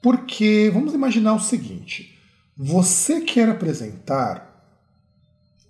Porque 0.02 0.70
vamos 0.72 0.92
imaginar 0.92 1.32
o 1.32 1.40
seguinte: 1.40 2.18
você 2.54 3.22
quer 3.22 3.48
apresentar 3.48 4.52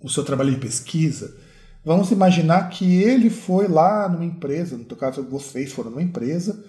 o 0.01 0.09
seu 0.09 0.25
trabalho 0.25 0.51
de 0.51 0.59
pesquisa. 0.59 1.37
Vamos 1.85 2.11
imaginar 2.11 2.69
que 2.69 3.01
ele 3.01 3.29
foi 3.29 3.67
lá 3.67 4.07
numa 4.09 4.25
empresa, 4.25 4.77
no 4.77 4.85
caso 4.95 5.23
vocês 5.23 5.71
foram 5.71 5.91
numa 5.91 6.01
empresa, 6.01 6.63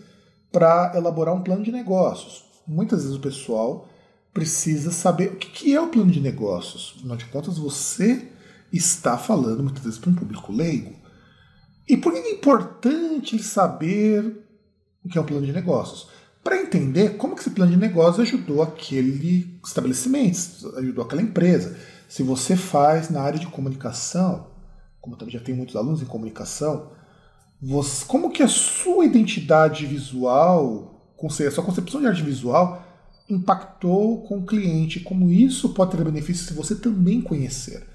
para 0.52 0.92
elaborar 0.94 1.34
um 1.34 1.42
plano 1.42 1.64
de 1.64 1.72
negócios. 1.72 2.44
Muitas 2.66 3.02
vezes 3.02 3.16
o 3.16 3.20
pessoal 3.20 3.88
precisa 4.32 4.90
saber 4.90 5.32
o 5.32 5.36
que 5.36 5.74
é 5.74 5.80
o 5.80 5.88
plano 5.88 6.10
de 6.10 6.20
negócios. 6.20 6.94
Afinal 6.96 7.16
de 7.16 7.24
contas, 7.26 7.58
você 7.58 8.28
está 8.72 9.18
falando 9.18 9.62
muitas 9.62 9.82
vezes 9.84 9.98
para 9.98 10.10
um 10.10 10.14
público 10.14 10.52
leigo. 10.52 11.03
E 11.88 11.96
por 11.96 12.12
que 12.12 12.18
é 12.18 12.32
importante 12.32 13.42
saber 13.42 14.44
o 15.04 15.08
que 15.08 15.18
é 15.18 15.20
um 15.20 15.26
plano 15.26 15.46
de 15.46 15.52
negócios? 15.52 16.08
Para 16.42 16.60
entender 16.60 17.16
como 17.16 17.34
que 17.34 17.40
esse 17.40 17.50
plano 17.50 17.72
de 17.72 17.78
negócios 17.78 18.20
ajudou 18.20 18.62
aquele 18.62 19.58
estabelecimento, 19.64 20.74
ajudou 20.76 21.04
aquela 21.04 21.22
empresa. 21.22 21.76
Se 22.08 22.22
você 22.22 22.56
faz 22.56 23.10
na 23.10 23.20
área 23.20 23.38
de 23.38 23.46
comunicação, 23.46 24.48
como 25.00 25.16
também 25.16 25.34
já 25.34 25.40
tem 25.40 25.54
muitos 25.54 25.76
alunos 25.76 26.02
em 26.02 26.06
comunicação, 26.06 26.92
você, 27.60 28.04
como 28.06 28.30
que 28.30 28.42
a 28.42 28.48
sua 28.48 29.06
identidade 29.06 29.86
visual, 29.86 31.14
a 31.22 31.50
sua 31.50 31.64
concepção 31.64 32.00
de 32.00 32.06
arte 32.06 32.22
visual 32.22 32.82
impactou 33.28 34.22
com 34.24 34.38
o 34.38 34.46
cliente, 34.46 35.00
como 35.00 35.30
isso 35.30 35.72
pode 35.72 35.96
ter 35.96 36.04
benefício 36.04 36.46
se 36.46 36.52
você 36.52 36.74
também 36.74 37.22
conhecer. 37.22 37.86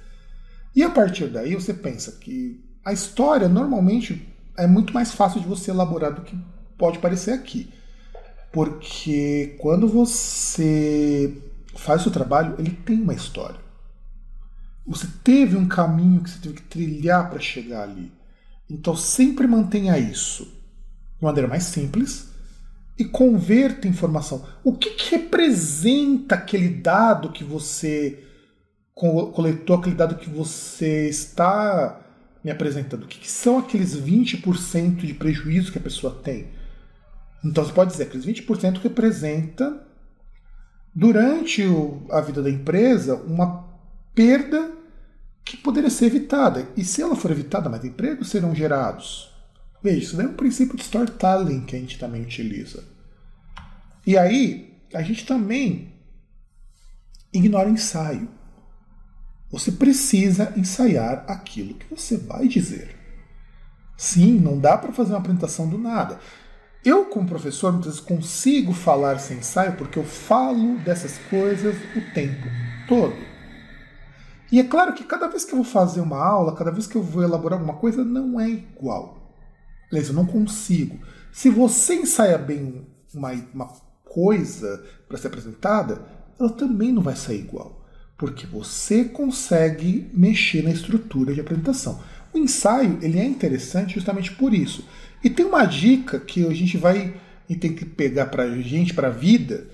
E 0.75 0.81
a 0.81 0.89
partir 0.89 1.27
daí 1.27 1.53
você 1.53 1.74
pensa 1.74 2.13
que 2.13 2.63
a 2.83 2.93
história 2.93 3.48
normalmente 3.48 4.27
é 4.57 4.67
muito 4.67 4.93
mais 4.93 5.12
fácil 5.12 5.41
de 5.41 5.48
você 5.48 5.71
elaborar 5.71 6.13
do 6.13 6.21
que 6.21 6.38
pode 6.77 7.00
parecer 7.00 7.31
aqui. 7.31 7.71
Porque 8.51 9.55
quando 9.59 9.88
você 9.88 11.38
faz 11.75 12.01
o 12.01 12.03
seu 12.03 12.12
trabalho, 12.12 12.55
ele 12.57 12.71
tem 12.71 13.01
uma 13.01 13.13
história. 13.13 13.59
Você 14.88 15.07
teve 15.24 15.55
um 15.55 15.67
caminho 15.67 16.24
que 16.24 16.29
você 16.29 16.39
teve 16.39 16.55
que 16.55 16.63
trilhar 16.63 17.29
para 17.29 17.39
chegar 17.39 17.83
ali. 17.83 18.12
Então 18.69 18.95
sempre 18.95 19.45
mantenha 19.45 19.98
isso 19.98 20.45
de 21.17 21.24
maneira 21.24 21.48
mais 21.48 21.63
simples 21.63 22.29
e 22.98 23.05
converta 23.05 23.88
informação. 23.88 24.45
O 24.63 24.74
que, 24.74 24.91
que 24.91 25.15
representa 25.15 26.36
aquele 26.36 26.69
dado 26.69 27.31
que 27.31 27.43
você 27.43 28.24
coletou, 28.93 29.77
aquele 29.77 29.95
dado 29.95 30.15
que 30.15 30.29
você 30.29 31.07
está 31.07 31.99
me 32.43 32.51
apresentando? 32.51 33.03
O 33.03 33.08
que, 33.08 33.19
que 33.19 33.29
são 33.29 33.58
aqueles 33.58 33.96
20% 33.96 34.98
de 34.98 35.13
prejuízo 35.13 35.72
que 35.72 35.77
a 35.77 35.81
pessoa 35.81 36.13
tem? 36.24 36.48
Então 37.43 37.63
você 37.63 37.72
pode 37.72 37.91
dizer 37.91 38.10
que 38.10 38.17
aqueles 38.17 38.41
20% 38.41 38.81
representa, 38.81 39.86
durante 40.93 41.63
a 42.10 42.22
vida 42.22 42.41
da 42.41 42.50
empresa, 42.50 43.15
uma 43.15 43.67
perda 44.13 44.72
que 45.46 45.58
poderia 45.58 45.89
ser 45.89 46.05
evitada. 46.05 46.67
E 46.75 46.84
se 46.84 47.01
ela 47.01 47.15
for 47.15 47.31
evitada, 47.31 47.69
mais 47.69 47.84
empregos 47.84 48.29
serão 48.29 48.53
gerados. 48.53 49.34
Veja, 49.81 49.98
isso 49.98 50.22
é 50.22 50.25
um 50.25 50.34
princípio 50.34 50.75
de 50.75 50.84
storytelling 50.84 51.65
que 51.65 51.75
a 51.75 51.79
gente 51.79 51.98
também 51.98 52.22
utiliza. 52.22 52.84
E 54.05 54.17
aí, 54.17 54.77
a 54.93 55.01
gente 55.01 55.25
também 55.25 55.93
ignora 57.34 57.69
o 57.69 57.74
ensaio. 57.74 58.29
Você 59.51 59.72
precisa 59.72 60.53
ensaiar 60.56 61.25
aquilo 61.27 61.74
que 61.74 61.89
você 61.89 62.18
vai 62.18 62.48
dizer. 62.48 62.96
Sim, 63.98 64.39
não 64.39 64.58
dá 64.58 64.77
para 64.77 64.94
fazer 64.94 65.12
uma 65.12 65.20
apresentação 65.20 65.68
do 65.68 65.77
nada. 65.77 66.20
Eu, 66.86 67.06
como 67.06 67.27
professor, 67.27 67.72
muitas 67.72 67.94
vezes 67.94 68.06
consigo 68.06 68.74
falar 68.74 69.20
sem 69.20 69.39
ensaio 69.39 69.75
porque 69.75 70.00
eu 70.00 70.06
falo 70.06 70.77
dessas 70.79 71.18
coisas 71.29 71.75
o 71.96 72.13
tempo 72.13 72.48
todo. 72.88 73.15
E 74.51 74.60
é 74.60 74.63
claro 74.63 74.94
que 74.94 75.03
cada 75.03 75.27
vez 75.27 75.44
que 75.44 75.51
eu 75.51 75.58
vou 75.58 75.65
fazer 75.65 76.00
uma 76.00 76.18
aula, 76.18 76.56
cada 76.56 76.72
vez 76.72 76.88
que 76.88 76.96
eu 76.96 77.03
vou 77.03 77.24
elaborar 77.24 77.60
alguma 77.60 77.77
coisa, 77.77 78.03
não 78.03 78.39
é 78.39 78.50
igual. 78.50 79.36
Aliás, 79.91 80.08
eu 80.08 80.13
não 80.13 80.25
consigo. 80.25 81.00
Se 81.32 81.50
você 81.50 81.96
ensaia 81.96 82.38
bem 82.38 82.88
uma, 83.13 83.32
uma 83.53 83.68
coisa 84.06 84.84
para 85.08 85.18
ser 85.18 85.27
apresentada, 85.27 86.01
ela 86.39 86.50
também 86.50 86.91
não 86.91 87.01
vai 87.01 87.15
sair 87.15 87.41
igual. 87.41 87.78
Porque 88.19 88.45
você 88.45 89.05
consegue 89.05 90.11
mexer 90.13 90.61
na 90.61 90.71
estrutura 90.71 91.33
de 91.33 91.39
apresentação. 91.39 92.03
O 92.33 92.38
ensaio 92.38 92.99
ele 93.01 93.17
é 93.17 93.25
interessante 93.25 93.95
justamente 93.95 94.33
por 94.33 94.53
isso. 94.53 94.85
E 95.23 95.29
tem 95.29 95.45
uma 95.45 95.65
dica 95.65 96.19
que 96.19 96.45
a 96.45 96.53
gente 96.53 96.77
vai 96.77 97.15
e 97.47 97.55
tem 97.55 97.73
que 97.73 97.85
pegar 97.85 98.25
para 98.25 98.43
a 98.43 98.61
gente, 98.61 98.93
para 98.93 99.07
a 99.07 99.11
vida, 99.11 99.67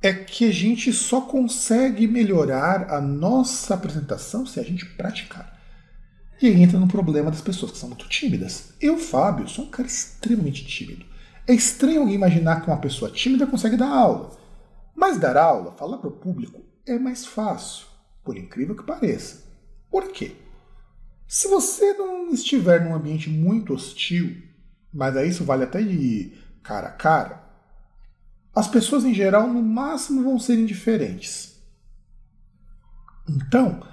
é 0.00 0.12
que 0.12 0.46
a 0.46 0.52
gente 0.52 0.92
só 0.92 1.22
consegue 1.22 2.06
melhorar 2.06 2.88
a 2.88 3.00
nossa 3.00 3.74
apresentação 3.74 4.46
se 4.46 4.58
a 4.60 4.62
gente 4.62 4.86
praticar. 4.86 5.58
E 6.40 6.46
aí 6.46 6.62
entra 6.62 6.78
no 6.78 6.88
problema 6.88 7.32
das 7.32 7.42
pessoas 7.42 7.72
que 7.72 7.78
são 7.78 7.88
muito 7.88 8.08
tímidas. 8.08 8.72
Eu, 8.80 8.96
Fábio, 8.96 9.48
sou 9.48 9.66
um 9.66 9.70
cara 9.70 9.88
extremamente 9.88 10.64
tímido. 10.64 11.04
É 11.46 11.52
estranho 11.52 12.00
alguém 12.00 12.14
imaginar 12.14 12.62
que 12.62 12.68
uma 12.68 12.78
pessoa 12.78 13.10
tímida 13.10 13.46
consegue 13.46 13.76
dar 13.76 13.90
aula. 13.90 14.38
Mas 14.94 15.18
dar 15.18 15.36
aula, 15.36 15.72
falar 15.72 15.98
para 15.98 16.08
o 16.08 16.12
público, 16.12 16.69
é 16.92 16.98
mais 16.98 17.24
fácil, 17.24 17.86
por 18.24 18.36
incrível 18.36 18.74
que 18.74 18.82
pareça. 18.82 19.44
Por 19.90 20.08
quê? 20.08 20.36
Se 21.26 21.48
você 21.48 21.92
não 21.94 22.30
estiver 22.30 22.84
num 22.84 22.94
ambiente 22.94 23.30
muito 23.30 23.72
hostil, 23.72 24.42
mas 24.92 25.16
aí 25.16 25.28
isso 25.28 25.44
vale 25.44 25.64
até 25.64 25.80
de 25.80 26.36
cara 26.62 26.88
a 26.88 26.92
cara, 26.92 27.44
as 28.54 28.66
pessoas 28.66 29.04
em 29.04 29.14
geral 29.14 29.46
no 29.46 29.62
máximo 29.62 30.24
vão 30.24 30.38
ser 30.38 30.58
indiferentes. 30.58 31.60
Então, 33.28 33.86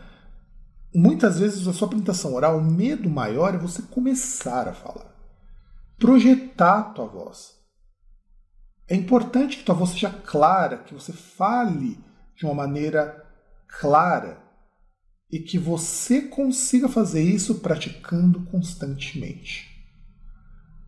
muitas 0.94 1.40
vezes 1.40 1.68
a 1.68 1.74
sua 1.74 1.88
apresentação 1.88 2.34
oral, 2.34 2.58
o 2.58 2.64
medo 2.64 3.10
maior 3.10 3.54
é 3.54 3.58
você 3.60 3.84
começar 3.84 4.68
a 4.68 4.74
falar. 4.74 5.16
Projetar 6.00 6.80
a 6.80 6.84
tua 6.84 7.06
voz. 7.06 7.56
É 8.88 8.96
importante 8.96 9.58
que 9.58 9.64
tua 9.64 9.76
voz 9.76 9.92
seja 9.92 10.10
clara, 10.10 10.78
que 10.78 10.94
você 10.94 11.14
fale 11.14 12.00
de 12.38 12.46
uma 12.46 12.54
maneira 12.54 13.26
clara 13.68 14.38
e 15.32 15.40
que 15.40 15.58
você 15.58 16.22
consiga 16.22 16.88
fazer 16.88 17.22
isso 17.22 17.56
praticando 17.56 18.42
constantemente. 18.44 19.68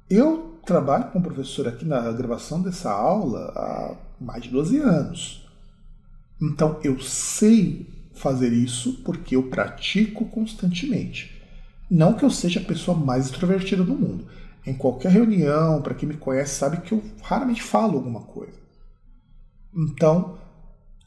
Eu 0.10 0.60
trabalho 0.66 1.12
como 1.12 1.26
professor 1.26 1.68
aqui 1.68 1.84
na 1.84 2.12
gravação 2.12 2.62
dessa 2.62 2.92
aula 2.92 3.52
há 3.56 3.98
mais 4.20 4.44
de 4.44 4.50
12 4.50 4.78
anos. 4.78 5.50
Então 6.42 6.80
eu 6.84 7.00
sei 7.02 7.88
fazer 8.14 8.54
isso 8.54 9.02
porque 9.04 9.36
eu 9.36 9.50
pratico 9.50 10.26
constantemente. 10.26 11.42
Não 11.90 12.14
que 12.14 12.24
eu 12.24 12.30
seja 12.30 12.60
a 12.60 12.66
pessoa 12.66 12.96
mais 12.96 13.26
extrovertida 13.26 13.84
do 13.84 13.96
mundo. 13.96 14.28
Em 14.66 14.74
qualquer 14.74 15.12
reunião, 15.12 15.82
para 15.82 15.96
quem 15.96 16.08
me 16.08 16.18
conhece, 16.18 16.56
sabe 16.56 16.82
que 16.82 16.92
eu 16.92 17.04
raramente 17.24 17.64
falo 17.64 17.98
alguma 17.98 18.22
coisa. 18.22 18.60
Então, 19.74 20.38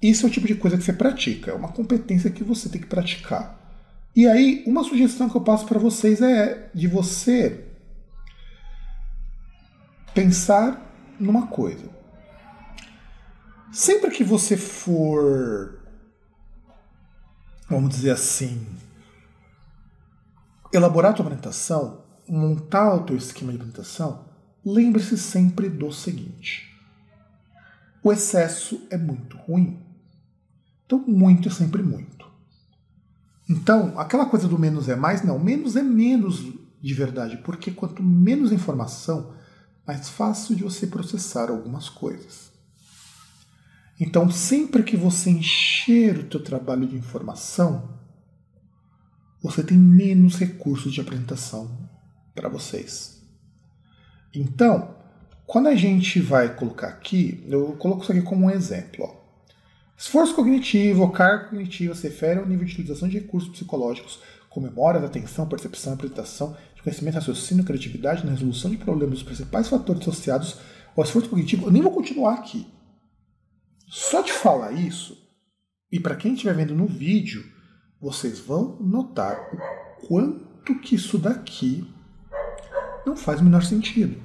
isso 0.02 0.26
é 0.26 0.28
o 0.28 0.32
tipo 0.32 0.46
de 0.46 0.56
coisa 0.56 0.76
que 0.76 0.82
você 0.82 0.92
pratica, 0.92 1.52
é 1.52 1.54
uma 1.54 1.72
competência 1.72 2.30
que 2.30 2.42
você 2.42 2.68
tem 2.68 2.80
que 2.80 2.88
praticar. 2.88 3.58
E 4.14 4.26
aí, 4.26 4.64
uma 4.66 4.82
sugestão 4.82 5.30
que 5.30 5.36
eu 5.36 5.40
passo 5.40 5.64
para 5.64 5.78
vocês 5.78 6.20
é 6.20 6.68
de 6.74 6.88
você 6.88 7.64
pensar 10.12 10.84
numa 11.18 11.46
coisa. 11.46 11.88
Sempre 13.72 14.10
que 14.10 14.22
você 14.22 14.56
for, 14.56 15.78
vamos 17.70 17.90
dizer 17.90 18.10
assim, 18.10 18.66
elaborar 20.72 21.12
a 21.12 21.14
tua 21.14 21.24
apresentação, 21.24 22.04
montar 22.28 22.94
o 22.94 23.04
teu 23.04 23.16
esquema 23.16 23.52
de 23.52 23.58
apresentação, 23.58 24.26
lembre-se 24.64 25.16
sempre 25.16 25.70
do 25.70 25.90
seguinte: 25.90 26.70
o 28.02 28.12
excesso 28.12 28.86
é 28.90 28.98
muito 28.98 29.36
ruim. 29.36 29.81
Então, 30.92 31.02
muito 31.08 31.48
é 31.48 31.50
sempre 31.50 31.82
muito. 31.82 32.26
Então, 33.48 33.98
aquela 33.98 34.26
coisa 34.26 34.46
do 34.46 34.58
menos 34.58 34.90
é 34.90 34.94
mais, 34.94 35.22
não, 35.22 35.38
menos 35.38 35.74
é 35.74 35.82
menos 35.82 36.42
de 36.82 36.94
verdade, 36.94 37.38
porque 37.38 37.70
quanto 37.70 38.02
menos 38.02 38.52
informação, 38.52 39.34
mais 39.86 40.10
fácil 40.10 40.54
de 40.54 40.62
você 40.62 40.86
processar 40.86 41.48
algumas 41.48 41.88
coisas. 41.88 42.52
Então, 43.98 44.30
sempre 44.30 44.82
que 44.82 44.94
você 44.94 45.30
encher 45.30 46.18
o 46.18 46.24
teu 46.24 46.44
trabalho 46.44 46.86
de 46.86 46.96
informação, 46.96 47.98
você 49.42 49.62
tem 49.62 49.78
menos 49.78 50.36
recursos 50.36 50.92
de 50.92 51.00
apresentação 51.00 51.88
para 52.34 52.50
vocês. 52.50 53.22
Então, 54.34 54.94
quando 55.46 55.68
a 55.68 55.74
gente 55.74 56.20
vai 56.20 56.54
colocar 56.54 56.88
aqui, 56.88 57.42
eu 57.48 57.72
coloco 57.76 58.02
isso 58.02 58.12
aqui 58.12 58.20
como 58.20 58.44
um 58.44 58.50
exemplo. 58.50 59.04
Ó. 59.04 59.21
Esforço 60.02 60.34
cognitivo 60.34 61.02
ou 61.02 61.12
carga 61.12 61.44
cognitiva 61.44 61.94
se 61.94 62.08
refere 62.08 62.40
ao 62.40 62.44
nível 62.44 62.66
de 62.66 62.72
utilização 62.72 63.08
de 63.08 63.20
recursos 63.20 63.50
psicológicos 63.50 64.18
como 64.50 64.66
memória, 64.66 64.98
atenção, 64.98 65.48
percepção, 65.48 65.92
apresentação, 65.92 66.56
de 66.74 66.82
conhecimento, 66.82 67.14
raciocínio, 67.14 67.62
criatividade 67.62 68.26
na 68.26 68.32
resolução 68.32 68.68
de 68.68 68.78
problemas, 68.78 69.18
os 69.18 69.22
principais 69.22 69.68
fatores 69.68 70.02
associados 70.02 70.58
ao 70.96 71.04
esforço 71.04 71.28
cognitivo. 71.28 71.66
Eu 71.66 71.70
nem 71.70 71.80
vou 71.80 71.92
continuar 71.92 72.34
aqui. 72.34 72.66
Só 73.86 74.22
de 74.22 74.32
falar 74.32 74.72
isso, 74.72 75.16
e 75.90 76.00
para 76.00 76.16
quem 76.16 76.32
estiver 76.34 76.56
vendo 76.56 76.74
no 76.74 76.88
vídeo, 76.88 77.46
vocês 78.00 78.40
vão 78.40 78.76
notar 78.80 79.38
o 79.52 80.06
quanto 80.08 80.80
que 80.80 80.96
isso 80.96 81.16
daqui 81.16 81.88
não 83.06 83.14
faz 83.14 83.40
o 83.40 83.44
menor 83.44 83.62
sentido. 83.62 84.20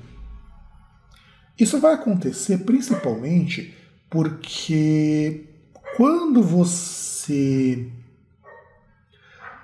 Isso 1.56 1.80
vai 1.80 1.94
acontecer 1.94 2.66
principalmente 2.66 3.76
porque 4.10 5.54
quando 5.96 6.44
você 6.44 7.92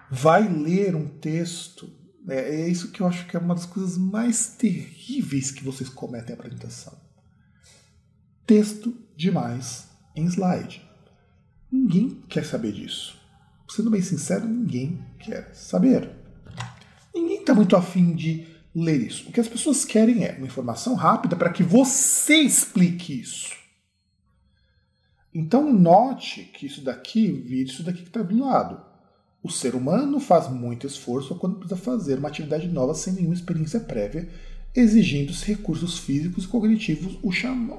vai 0.09 0.47
ler 0.47 0.95
um 0.95 1.07
texto, 1.07 1.91
é, 2.29 2.61
é, 2.61 2.67
isso 2.69 2.91
que 2.91 3.01
eu 3.01 3.07
acho 3.07 3.25
que 3.27 3.35
é 3.35 3.39
uma 3.39 3.55
das 3.55 3.65
coisas 3.65 3.97
mais 3.97 4.47
terríveis 4.47 5.51
que 5.51 5.63
vocês 5.63 5.89
cometem 5.89 6.29
na 6.29 6.35
apresentação. 6.35 6.97
Texto 8.45 8.95
demais 9.15 9.87
em 10.15 10.25
slide. 10.25 10.87
Ninguém 11.71 12.21
quer 12.29 12.45
saber 12.45 12.71
disso. 12.71 13.19
Sendo 13.67 13.89
bem 13.89 14.01
sincero, 14.01 14.47
ninguém 14.47 15.03
quer 15.19 15.53
saber. 15.55 16.11
Ninguém 17.13 17.39
está 17.39 17.55
muito 17.55 17.75
afim 17.75 18.13
de 18.13 18.45
ler 18.75 19.01
isso. 19.01 19.29
O 19.29 19.31
que 19.31 19.39
as 19.39 19.47
pessoas 19.47 19.83
querem 19.83 20.23
é 20.23 20.33
uma 20.33 20.45
informação 20.45 20.93
rápida 20.93 21.35
para 21.35 21.51
que 21.51 21.63
você 21.63 22.35
explique 22.35 23.19
isso. 23.19 23.62
Então 25.33 25.73
note 25.73 26.43
que 26.53 26.65
isso 26.65 26.81
daqui 26.81 27.31
vira 27.31 27.69
isso 27.69 27.83
daqui 27.83 28.03
que 28.03 28.09
está 28.09 28.21
do 28.21 28.39
lado. 28.39 28.79
O 29.41 29.49
ser 29.49 29.75
humano 29.75 30.19
faz 30.19 30.49
muito 30.49 30.87
esforço 30.87 31.35
quando 31.35 31.57
precisa 31.57 31.79
fazer 31.79 32.19
uma 32.19 32.29
atividade 32.29 32.67
nova 32.67 32.93
sem 32.93 33.13
nenhuma 33.13 33.33
experiência 33.33 33.79
prévia, 33.79 34.29
exigindo 34.75 35.31
os 35.31 35.43
recursos 35.43 35.99
físicos 35.99 36.45
e 36.45 36.47
cognitivos, 36.47 37.17
o, 37.21 37.29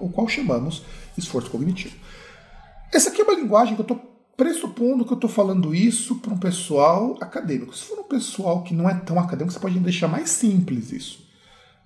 o 0.04 0.10
qual 0.10 0.28
chamamos 0.28 0.82
esforço 1.16 1.50
cognitivo. 1.50 1.96
Essa 2.92 3.08
aqui 3.08 3.20
é 3.20 3.24
uma 3.24 3.40
linguagem 3.40 3.74
que 3.74 3.80
eu 3.80 3.84
estou 3.84 4.14
pressupondo 4.36 5.04
que 5.04 5.12
eu 5.12 5.16
estou 5.16 5.30
falando 5.30 5.74
isso 5.74 6.16
para 6.16 6.34
um 6.34 6.38
pessoal 6.38 7.16
acadêmico. 7.20 7.76
Se 7.76 7.84
for 7.84 8.00
um 8.00 8.08
pessoal 8.08 8.62
que 8.62 8.74
não 8.74 8.88
é 8.88 8.94
tão 8.94 9.18
acadêmico, 9.18 9.52
você 9.52 9.60
pode 9.60 9.78
deixar 9.78 10.08
mais 10.08 10.30
simples 10.30 10.92
isso. 10.92 11.24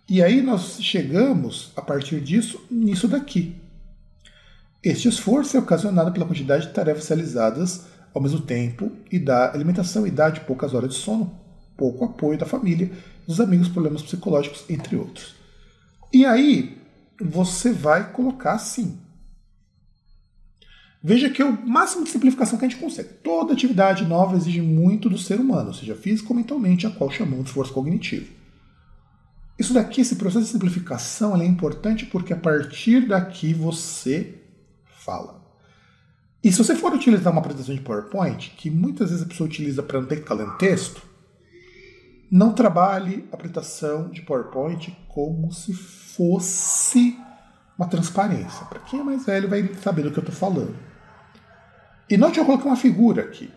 E 0.09 0.23
aí 0.23 0.41
nós 0.41 0.83
chegamos, 0.83 1.73
a 1.77 1.83
partir 1.83 2.21
disso, 2.21 2.61
nisso 2.71 3.07
daqui. 3.07 3.55
Este 4.83 5.09
esforço 5.09 5.57
é 5.57 5.61
ocasionado 5.61 6.13
pela 6.13 6.27
quantidade 6.27 6.67
de 6.67 6.73
tarefas 6.73 7.09
realizadas 7.09 7.87
ao 8.15 8.23
mesmo 8.23 8.41
tempo 8.41 8.93
e 9.11 9.19
da 9.19 9.53
alimentação, 9.53 10.07
idade, 10.07 10.41
poucas 10.41 10.73
horas 10.73 10.91
de 10.91 10.97
sono, 10.97 11.37
pouco 11.77 12.05
apoio 12.05 12.39
da 12.39 12.47
família, 12.47 12.91
dos 13.27 13.41
amigos, 13.41 13.69
problemas 13.69 14.03
psicológicos, 14.03 14.65
entre 14.69 14.97
outros. 14.97 15.35
E 16.13 16.25
aí 16.25 16.79
você 17.21 17.73
vai 17.73 18.13
colocar 18.13 18.53
assim. 18.53 18.99
Veja 21.03 21.31
que 21.31 21.43
é 21.43 21.45
o 21.45 21.67
máximo 21.67 22.05
de 22.05 22.11
simplificação 22.11 22.59
que 22.59 22.65
a 22.65 22.69
gente 22.69 22.81
consegue. 22.81 23.09
Toda 23.23 23.53
atividade 23.53 24.05
nova 24.05 24.37
exige 24.37 24.61
muito 24.61 25.09
do 25.09 25.19
ser 25.19 25.41
humano, 25.41 25.75
seja 25.75 25.95
físico 25.95 26.33
ou 26.33 26.37
mentalmente, 26.37 26.87
a 26.87 26.91
qual 26.91 27.11
chamamos 27.11 27.45
de 27.45 27.51
esforço 27.51 27.73
cognitivo. 27.73 28.33
Isso 29.59 29.75
daqui, 29.75 30.01
esse 30.01 30.17
processo 30.17 30.47
de 30.47 30.53
simplificação, 30.53 31.41
é 31.41 31.45
importante 31.45 32.07
porque 32.07 32.33
a 32.33 32.37
partir 32.37 33.07
daqui 33.07 33.53
você 33.53 34.35
fala. 35.09 35.43
E 36.45 36.53
se 36.53 36.59
você 36.59 36.77
for 36.77 36.93
utilizar 36.93 37.33
uma 37.33 37.41
apresentação 37.41 37.75
de 37.75 37.81
PowerPoint, 37.81 38.51
que 38.59 38.71
muitas 38.71 39.09
vezes 39.09 39.25
a 39.25 39.29
pessoa 39.29 39.49
utiliza 39.49 39.83
para 39.83 40.01
não 40.01 40.07
ter 40.07 40.17
que 40.17 40.23
estar 40.23 40.35
lendo 40.35 40.59
texto, 40.59 41.03
não 42.31 42.53
trabalhe 42.53 43.27
a 43.33 43.35
apresentação 43.35 44.11
de 44.11 44.21
PowerPoint 44.21 44.95
como 45.09 45.51
se 45.51 45.73
fosse 45.73 47.19
uma 47.79 47.89
transparência. 47.89 48.67
Para 48.67 48.81
quem 48.81 49.01
é 49.01 49.03
mais 49.03 49.25
velho 49.25 49.49
vai 49.49 49.67
saber 49.83 50.03
do 50.03 50.11
que 50.11 50.19
eu 50.19 50.25
estou 50.25 50.37
falando. 50.37 50.77
E 52.11 52.19
note 52.19 52.39
eu 52.39 52.45
coloquei 52.45 52.67
uma 52.67 52.77
figura 52.77 53.23
aqui. 53.23 53.51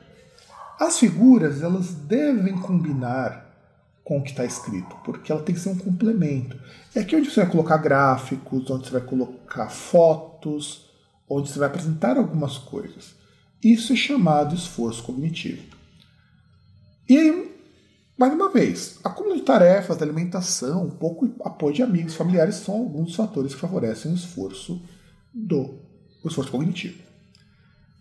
As 0.80 0.98
figuras 0.98 1.62
elas 1.62 1.94
devem 1.94 2.58
combinar 2.58 3.46
com 4.04 4.18
o 4.18 4.24
que 4.24 4.32
está 4.32 4.46
escrito, 4.46 4.96
porque 5.04 5.32
ela 5.32 5.44
tem 5.44 5.54
que 5.54 5.62
ser 5.62 5.70
um 5.70 5.78
complemento. 5.78 6.58
É 6.96 7.02
aqui 7.02 7.16
onde 7.16 7.30
você 7.30 7.42
vai 7.42 7.52
colocar 7.52 7.78
gráficos, 7.78 8.70
onde 8.70 8.88
você 8.88 8.92
vai 8.92 9.02
colocar 9.02 9.70
fotos, 9.70 10.91
onde 11.38 11.50
você 11.50 11.60
vai 11.60 11.68
apresentar 11.68 12.18
algumas 12.18 12.58
coisas. 12.58 13.16
Isso 13.64 13.94
é 13.94 13.96
chamado 13.96 14.56
esforço 14.56 15.04
cognitivo. 15.04 15.64
E 17.08 17.18
aí, 17.18 17.52
mais 18.18 18.34
uma 18.34 18.50
vez, 18.50 19.00
acúmulo 19.04 19.36
de 19.36 19.44
tarefas, 19.44 19.98
de 19.98 20.04
alimentação, 20.04 20.86
um 20.86 20.90
pouco 20.90 21.30
apoio 21.44 21.74
de 21.74 21.84
amigos, 21.84 22.16
familiares 22.16 22.56
são 22.56 22.76
alguns 22.76 23.08
dos 23.08 23.16
fatores 23.16 23.54
que 23.54 23.62
favorecem 23.62 24.12
o 24.12 24.16
esforço 24.16 24.82
do 25.34 25.80
o 26.24 26.28
esforço 26.28 26.52
cognitivo. 26.52 27.02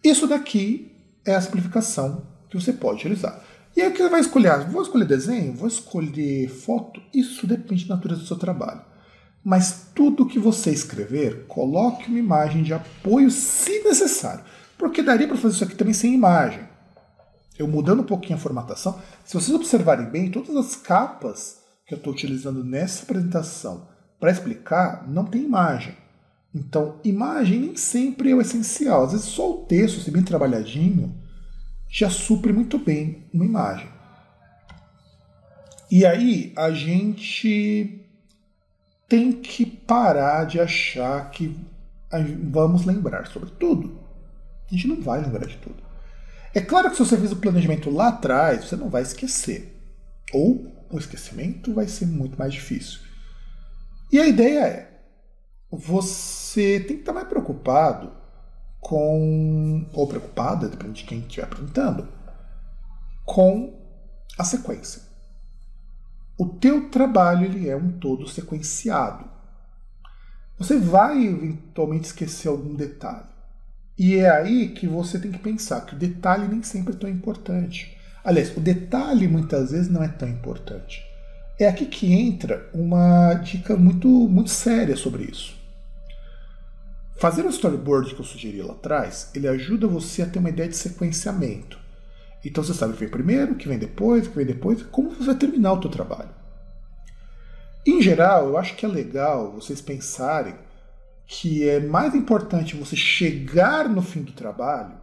Isso 0.04 0.26
daqui 0.26 0.92
é 1.24 1.34
a 1.34 1.40
simplificação 1.40 2.26
que 2.50 2.60
você 2.60 2.72
pode 2.72 2.98
utilizar. 2.98 3.42
E 3.76 3.80
aí 3.80 3.88
o 3.88 3.92
que 3.92 4.02
você 4.02 4.08
vai 4.08 4.20
escolher? 4.20 4.68
Vou 4.68 4.82
escolher 4.82 5.06
desenho? 5.06 5.54
Vou 5.54 5.68
escolher 5.68 6.48
foto? 6.48 7.00
Isso 7.14 7.46
depende 7.46 7.86
da 7.86 7.94
natureza 7.94 8.22
do 8.22 8.26
seu 8.26 8.36
trabalho. 8.36 8.82
Mas 9.44 9.87
tudo 9.94 10.26
que 10.26 10.38
você 10.38 10.70
escrever, 10.70 11.46
coloque 11.46 12.09
uma 12.09 12.18
imagem 12.18 12.62
de 12.62 12.74
apoio 12.74 13.31
se 13.31 13.83
necessário. 13.83 14.44
Porque 14.76 15.03
daria 15.03 15.26
para 15.26 15.37
fazer 15.37 15.55
isso 15.55 15.64
aqui 15.64 15.74
também 15.74 15.94
sem 15.94 16.14
imagem. 16.14 16.68
Eu 17.59 17.66
mudando 17.68 18.00
um 18.00 18.07
pouquinho 18.07 18.38
a 18.38 18.40
formatação. 18.40 19.00
Se 19.24 19.35
vocês 19.35 19.55
observarem 19.55 20.07
bem, 20.07 20.31
todas 20.31 20.57
as 20.57 20.76
capas 20.76 21.59
que 21.87 21.94
eu 21.94 21.98
estou 21.98 22.12
utilizando 22.12 22.64
nessa 22.64 23.03
apresentação 23.03 23.88
para 24.18 24.31
explicar 24.31 25.09
não 25.09 25.24
tem 25.24 25.42
imagem. 25.42 25.96
Então, 26.55 26.98
imagem 27.05 27.61
nem 27.61 27.76
sempre 27.76 28.31
é 28.31 28.35
o 28.35 28.40
essencial. 28.40 29.05
Às 29.05 29.12
vezes 29.12 29.26
só 29.26 29.50
o 29.50 29.64
texto, 29.64 30.00
se 30.00 30.11
bem 30.11 30.22
trabalhadinho, 30.22 31.14
já 31.88 32.11
supre 32.11 32.53
muito 32.53 32.79
bem 32.79 33.24
uma 33.33 33.44
imagem. 33.44 33.88
E 35.90 36.07
aí 36.07 36.53
a 36.57 36.70
gente 36.70 38.07
tem 39.11 39.33
que 39.33 39.66
parar 39.66 40.44
de 40.44 40.61
achar 40.61 41.29
que 41.33 41.59
vamos 42.49 42.87
lembrar 42.87 43.27
sobre 43.27 43.51
tudo. 43.51 43.99
A 44.70 44.73
gente 44.73 44.87
não 44.87 45.03
vai 45.03 45.20
lembrar 45.20 45.49
de 45.49 45.57
tudo. 45.57 45.83
É 46.55 46.61
claro 46.61 46.88
que 46.88 46.96
se 46.96 47.05
você 47.05 47.16
fez 47.16 47.33
o 47.33 47.37
planejamento 47.37 47.90
lá 47.90 48.09
atrás, 48.09 48.64
você 48.64 48.77
não 48.77 48.88
vai 48.88 49.03
esquecer. 49.03 49.77
Ou 50.33 50.64
o 50.88 50.96
esquecimento 50.96 51.75
vai 51.75 51.88
ser 51.88 52.07
muito 52.07 52.38
mais 52.38 52.55
difícil. 52.55 53.01
E 54.12 54.20
a 54.20 54.29
ideia 54.29 54.64
é: 54.64 55.01
você 55.68 56.79
tem 56.79 56.96
que 56.96 57.03
estar 57.03 57.12
mais 57.12 57.27
preocupado 57.27 58.12
com. 58.79 59.88
ou 59.92 60.07
preocupada, 60.07 60.68
depende 60.68 61.03
de 61.03 61.09
quem 61.09 61.18
estiver 61.18 61.42
apresentando, 61.42 62.07
com 63.25 63.77
a 64.38 64.44
sequência. 64.44 65.10
O 66.40 66.46
teu 66.46 66.88
trabalho 66.88 67.44
ele 67.44 67.68
é 67.68 67.76
um 67.76 67.92
todo 67.92 68.26
sequenciado. 68.26 69.26
Você 70.59 70.79
vai 70.79 71.22
eventualmente 71.22 72.07
esquecer 72.07 72.48
algum 72.48 72.74
detalhe. 72.74 73.29
E 73.98 74.14
é 74.14 74.31
aí 74.31 74.70
que 74.70 74.87
você 74.87 75.18
tem 75.18 75.31
que 75.31 75.38
pensar 75.38 75.83
que 75.83 75.94
o 75.94 75.98
detalhe 75.98 76.48
nem 76.48 76.62
sempre 76.62 76.94
é 76.94 76.96
tão 76.96 77.11
importante. 77.11 77.94
Aliás, 78.24 78.57
o 78.57 78.61
detalhe 78.61 79.29
muitas 79.29 79.70
vezes 79.70 79.90
não 79.90 80.03
é 80.03 80.09
tão 80.09 80.26
importante. 80.26 81.05
É 81.59 81.68
aqui 81.68 81.85
que 81.85 82.11
entra 82.11 82.70
uma 82.72 83.35
dica 83.35 83.76
muito, 83.76 84.09
muito 84.09 84.48
séria 84.48 84.96
sobre 84.96 85.24
isso. 85.24 85.55
Fazer 87.18 87.44
o 87.44 87.50
storyboard 87.50 88.14
que 88.14 88.20
eu 88.22 88.24
sugeri 88.24 88.62
lá 88.62 88.72
atrás, 88.72 89.31
ele 89.35 89.46
ajuda 89.46 89.87
você 89.87 90.22
a 90.22 90.26
ter 90.26 90.38
uma 90.38 90.48
ideia 90.48 90.70
de 90.70 90.76
sequenciamento. 90.79 91.79
Então 92.44 92.64
você 92.64 92.72
sabe 92.72 92.92
o 92.92 92.94
que 92.94 93.00
vem 93.00 93.11
primeiro, 93.11 93.53
o 93.53 93.57
que 93.57 93.68
vem 93.68 93.79
depois, 93.79 94.26
o 94.26 94.31
que 94.31 94.37
vem 94.37 94.46
depois, 94.46 94.83
como 94.85 95.11
você 95.11 95.24
vai 95.24 95.35
terminar 95.35 95.74
o 95.74 95.83
seu 95.83 95.90
trabalho. 95.90 96.31
Em 97.87 98.00
geral, 98.00 98.48
eu 98.48 98.59
acho 98.59 98.76
que 98.76 98.85
é 98.85 98.88
legal 98.88 99.53
vocês 99.53 99.81
pensarem 99.81 100.55
que 101.26 101.68
é 101.68 101.81
mais 101.81 102.14
importante 102.14 102.76
você 102.76 102.96
chegar 102.96 103.88
no 103.88 104.03
fim 104.03 104.22
do 104.22 104.33
trabalho 104.33 104.98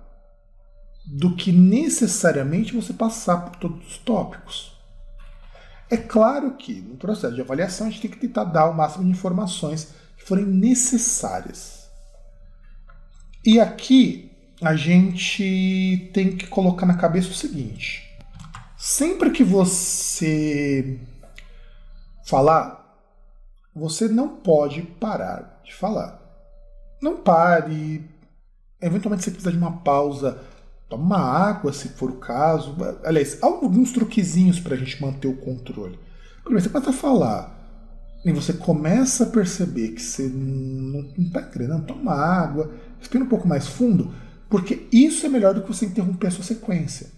do 1.06 1.36
que 1.36 1.52
necessariamente 1.52 2.76
você 2.76 2.92
passar 2.92 3.46
por 3.46 3.56
todos 3.56 3.88
os 3.88 3.98
tópicos. 4.00 4.78
É 5.90 5.96
claro 5.96 6.56
que 6.56 6.82
no 6.82 6.98
processo 6.98 7.34
de 7.34 7.42
avaliação 7.42 7.88
a 7.88 7.90
gente 7.90 8.02
tem 8.02 8.12
que 8.12 8.20
tentar 8.20 8.44
dar 8.44 8.70
o 8.70 8.74
máximo 8.74 9.06
de 9.06 9.12
informações 9.12 9.94
que 10.18 10.26
forem 10.26 10.46
necessárias. 10.46 11.90
E 13.46 13.58
aqui 13.58 14.27
a 14.62 14.76
gente 14.76 16.10
tem 16.14 16.36
que 16.36 16.48
colocar 16.48 16.86
na 16.86 16.96
cabeça 16.96 17.30
o 17.30 17.34
seguinte: 17.34 18.04
sempre 18.78 19.32
que 19.32 19.44
você 19.44 21.00
falar, 22.26 22.78
você 23.76 24.08
não 24.08 24.30
pode 24.30 24.82
parar 24.82 25.62
de 25.64 25.74
falar. 25.74 26.22
Não 27.02 27.18
pare. 27.18 28.10
Eventualmente 28.82 29.24
você 29.24 29.32
precisa 29.32 29.52
de 29.52 29.58
uma 29.58 29.78
pausa. 29.78 30.40
Toma 30.90 31.04
uma 31.04 31.20
água, 31.20 31.74
se 31.74 31.90
for 31.90 32.10
o 32.10 32.18
caso. 32.18 32.76
Aliás, 33.04 33.38
alguns 33.42 33.92
truquezinhos 33.92 34.60
para 34.60 34.76
a 34.76 34.78
gente 34.78 35.02
manter 35.02 35.28
o 35.28 35.36
controle. 35.36 36.00
Primeiro, 36.44 36.64
você 36.64 36.70
começa 36.70 36.90
a 36.92 36.94
falar 36.94 37.58
e 38.26 38.32
você 38.32 38.54
começa 38.54 39.26
a 39.26 39.28
perceber 39.28 39.90
que 39.90 40.02
você 40.02 40.28
não 40.28 41.02
está 41.18 41.42
querendo, 41.42 41.86
toma 41.86 42.14
água, 42.14 42.72
respira 43.00 43.24
um 43.24 43.28
pouco 43.28 43.48
mais 43.48 43.68
fundo, 43.68 44.14
porque 44.50 44.88
isso 44.92 45.26
é 45.26 45.30
melhor 45.30 45.54
do 45.54 45.62
que 45.62 45.68
você 45.68 45.86
interromper 45.86 46.28
a 46.28 46.32
sua 46.32 46.44
sequência. 46.44 47.12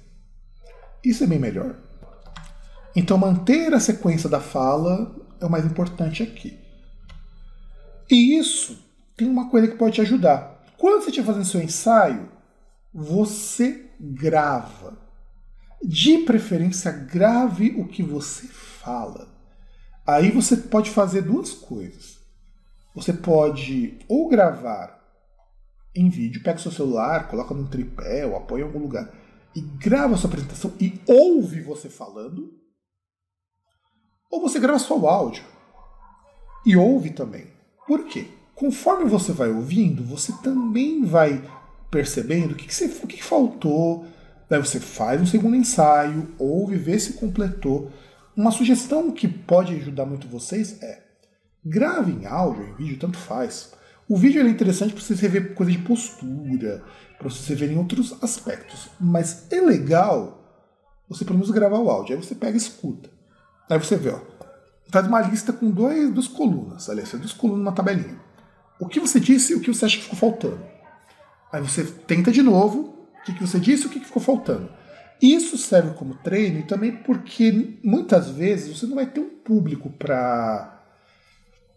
Isso 1.04 1.24
é 1.24 1.28
bem 1.28 1.40
melhor. 1.40 1.76
Então, 2.96 3.18
manter 3.18 3.74
a 3.74 3.80
sequência 3.80 4.28
da 4.28 4.40
fala 4.40 5.16
é 5.40 5.46
o 5.46 5.50
mais 5.50 5.66
importante 5.66 6.24
aqui. 6.24 6.58
E 8.10 8.38
isso 8.38 8.84
tem 9.16 9.28
uma 9.28 9.50
coisa 9.50 9.68
que 9.68 9.78
pode 9.78 9.96
te 9.96 10.02
ajudar. 10.02 10.64
Quando 10.78 11.04
você 11.04 11.10
estiver 11.10 11.28
fazendo 11.28 11.46
seu 11.46 11.62
ensaio, 11.62 12.30
você 12.94 13.86
grava. 14.00 14.98
De 15.82 16.20
preferência, 16.20 16.92
grave 16.92 17.76
o 17.78 17.88
que 17.88 18.04
você 18.04 18.48
fala. 18.48 19.28
Aí 20.06 20.32
você 20.32 20.58
pode 20.58 20.90
fazer 20.90 21.22
duas 21.22 21.52
coisas. 21.54 22.18
Você 22.96 23.14
pode 23.14 24.00
ou 24.08 24.28
gravar 24.28 24.99
em 25.96 26.10
vídeo, 26.10 26.44
pega 26.44 26.58
o 26.58 26.62
seu 26.62 26.72
celular, 26.72 27.28
coloca 27.28 27.54
num 27.54 27.68
tripé 27.68 28.26
ou 28.26 28.36
apoia 28.36 28.62
em 28.62 28.66
algum 28.66 28.80
lugar 28.80 29.12
e 29.56 29.62
grava 29.62 30.14
a 30.14 30.18
sua 30.18 30.30
apresentação 30.30 30.74
e 30.80 31.00
ouve 31.08 31.62
você 31.62 31.90
falando, 31.90 32.54
ou 34.30 34.42
você 34.42 34.60
grava 34.60 34.80
só 34.80 34.98
o 34.98 35.08
áudio 35.08 35.44
e 36.66 36.76
ouve 36.76 37.10
também. 37.12 37.48
Por 37.88 38.06
quê? 38.06 38.28
Conforme 38.54 39.10
você 39.10 39.32
vai 39.32 39.50
ouvindo, 39.50 40.04
você 40.04 40.32
também 40.44 41.04
vai 41.04 41.44
percebendo 41.90 42.52
o 42.52 42.56
que, 42.56 42.68
que, 42.68 42.76
você, 42.76 42.86
o 42.86 43.08
que, 43.08 43.18
que 43.18 43.24
faltou. 43.24 44.06
Daí 44.50 44.60
você 44.60 44.80
faz 44.80 45.22
um 45.22 45.26
segundo 45.26 45.56
ensaio, 45.56 46.28
ouve, 46.38 46.76
vê 46.76 47.00
se 47.00 47.14
completou. 47.14 47.92
Uma 48.36 48.52
sugestão 48.52 49.12
que 49.12 49.28
pode 49.28 49.74
ajudar 49.76 50.06
muito 50.06 50.28
vocês 50.28 50.82
é 50.84 51.04
grave 51.66 52.12
em 52.12 52.26
áudio, 52.26 52.64
em 52.64 52.74
vídeo, 52.76 53.00
tanto 53.00 53.18
faz. 53.18 53.74
O 54.10 54.18
vídeo 54.18 54.42
é 54.42 54.50
interessante 54.50 54.92
para 54.92 55.04
vocês 55.04 55.20
rever 55.20 55.54
coisa 55.54 55.72
de 55.72 55.78
postura, 55.78 56.84
para 57.20 57.30
vocês 57.30 57.48
reverem 57.48 57.78
outros 57.78 58.18
aspectos. 58.24 58.90
Mas 59.00 59.46
é 59.52 59.62
legal 59.62 60.66
você 61.08 61.24
pelo 61.24 61.38
menos 61.38 61.52
gravar 61.52 61.78
o 61.78 61.92
áudio. 61.92 62.16
Aí 62.16 62.24
você 62.24 62.34
pega 62.34 62.56
e 62.56 62.58
escuta. 62.58 63.08
Aí 63.70 63.78
você 63.78 63.96
vê, 63.96 64.10
ó, 64.10 64.20
faz 64.88 65.06
uma 65.06 65.22
lista 65.22 65.54
com 65.54 65.70
dois, 65.70 66.12
duas 66.12 66.28
colunas, 66.28 66.90
aliás, 66.90 67.12
duas 67.12 67.34
colunas 67.34 67.64
numa 67.64 67.72
tabelinha. 67.72 68.20
O 68.80 68.88
que 68.88 69.00
você 69.00 69.20
disse 69.20 69.54
e 69.54 69.56
o 69.56 69.62
que 69.62 69.72
você 69.72 69.86
acha 69.86 69.98
que 69.98 70.04
ficou 70.04 70.18
faltando. 70.18 70.60
Aí 71.52 71.62
você 71.62 71.84
tenta 71.84 72.32
de 72.32 72.42
novo 72.42 73.08
o 73.14 73.24
que, 73.24 73.34
que 73.36 73.46
você 73.46 73.60
disse 73.60 73.84
e 73.84 73.88
o 73.88 73.90
que, 73.92 74.00
que 74.00 74.08
ficou 74.08 74.24
faltando. 74.24 74.72
Isso 75.22 75.56
serve 75.56 75.94
como 75.94 76.16
treino 76.16 76.60
e 76.60 76.64
também 76.64 76.96
porque 76.96 77.78
muitas 77.84 78.30
vezes 78.30 78.76
você 78.76 78.88
não 78.88 78.96
vai 78.96 79.06
ter 79.06 79.20
um 79.20 79.30
público 79.30 79.88
para 79.92 80.82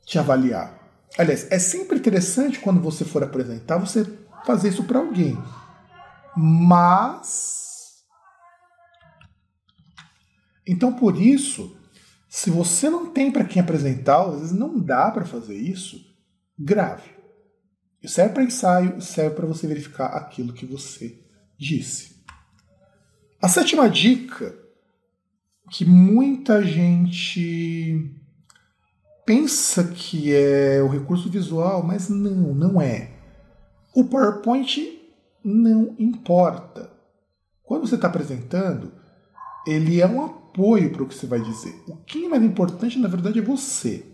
te 0.06 0.18
avaliar. 0.18 0.81
Aliás, 1.18 1.50
é 1.50 1.58
sempre 1.58 1.98
interessante 1.98 2.58
quando 2.58 2.80
você 2.80 3.04
for 3.04 3.22
apresentar 3.22 3.78
você 3.78 4.04
fazer 4.46 4.70
isso 4.70 4.84
para 4.84 4.98
alguém. 4.98 5.36
Mas. 6.36 8.04
Então, 10.66 10.92
por 10.94 11.20
isso, 11.20 11.76
se 12.28 12.50
você 12.50 12.88
não 12.88 13.10
tem 13.10 13.30
para 13.30 13.44
quem 13.44 13.60
apresentar, 13.60 14.22
às 14.22 14.40
vezes 14.40 14.52
não 14.52 14.78
dá 14.78 15.10
para 15.10 15.24
fazer 15.24 15.56
isso, 15.56 16.00
grave. 16.58 17.10
Isso 18.02 18.14
serve 18.14 18.34
para 18.34 18.44
ensaio, 18.44 19.00
serve 19.00 19.36
para 19.36 19.46
você 19.46 19.66
verificar 19.66 20.06
aquilo 20.06 20.52
que 20.52 20.64
você 20.64 21.20
disse. 21.58 22.24
A 23.40 23.48
sétima 23.48 23.88
dica, 23.88 24.56
que 25.70 25.84
muita 25.84 26.64
gente 26.64 28.21
pensa 29.24 29.84
que 29.84 30.34
é 30.34 30.82
o 30.82 30.88
recurso 30.88 31.28
visual, 31.28 31.82
mas 31.82 32.08
não, 32.08 32.54
não 32.54 32.80
é. 32.80 33.10
O 33.94 34.04
PowerPoint 34.04 35.00
não 35.44 35.94
importa. 35.98 36.90
Quando 37.62 37.86
você 37.86 37.94
está 37.94 38.08
apresentando, 38.08 38.92
ele 39.66 40.00
é 40.00 40.06
um 40.06 40.24
apoio 40.24 40.90
para 40.92 41.02
o 41.02 41.06
que 41.06 41.14
você 41.14 41.26
vai 41.26 41.40
dizer. 41.40 41.74
O 41.86 41.96
que 41.96 42.24
é 42.24 42.28
mais 42.28 42.42
importante, 42.42 42.98
na 42.98 43.08
verdade, 43.08 43.38
é 43.38 43.42
você. 43.42 44.06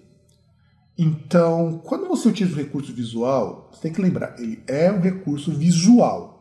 Então, 0.96 1.80
quando 1.84 2.08
você 2.08 2.28
utiliza 2.28 2.54
o 2.54 2.58
recurso 2.58 2.92
visual, 2.92 3.70
você 3.72 3.82
tem 3.82 3.92
que 3.92 4.02
lembrar, 4.02 4.38
ele 4.38 4.62
é 4.66 4.90
um 4.90 5.00
recurso 5.00 5.52
visual. 5.52 6.38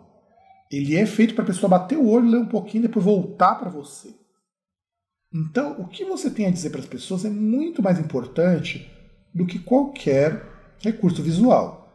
Ele 0.72 0.96
é 0.96 1.06
feito 1.06 1.36
para 1.36 1.44
a 1.44 1.48
pessoa 1.48 1.70
bater 1.70 1.98
o 1.98 2.08
olho, 2.08 2.30
ler 2.30 2.40
um 2.40 2.48
pouquinho 2.48 2.84
depois 2.84 3.06
voltar 3.06 3.56
para 3.56 3.70
você. 3.70 4.16
Então, 5.34 5.76
o 5.80 5.88
que 5.88 6.06
você 6.06 6.30
tem 6.30 6.48
a 6.48 6.52
dizer 6.52 6.70
para 6.70 6.80
as 6.80 6.86
pessoas 6.86 7.26
é 7.26 7.30
muito 7.30 7.82
mais 7.84 8.00
importante 8.00 8.90
do 9.34 9.46
que 9.46 9.60
qualquer 9.60 10.44
recurso 10.80 11.22
visual. 11.22 11.88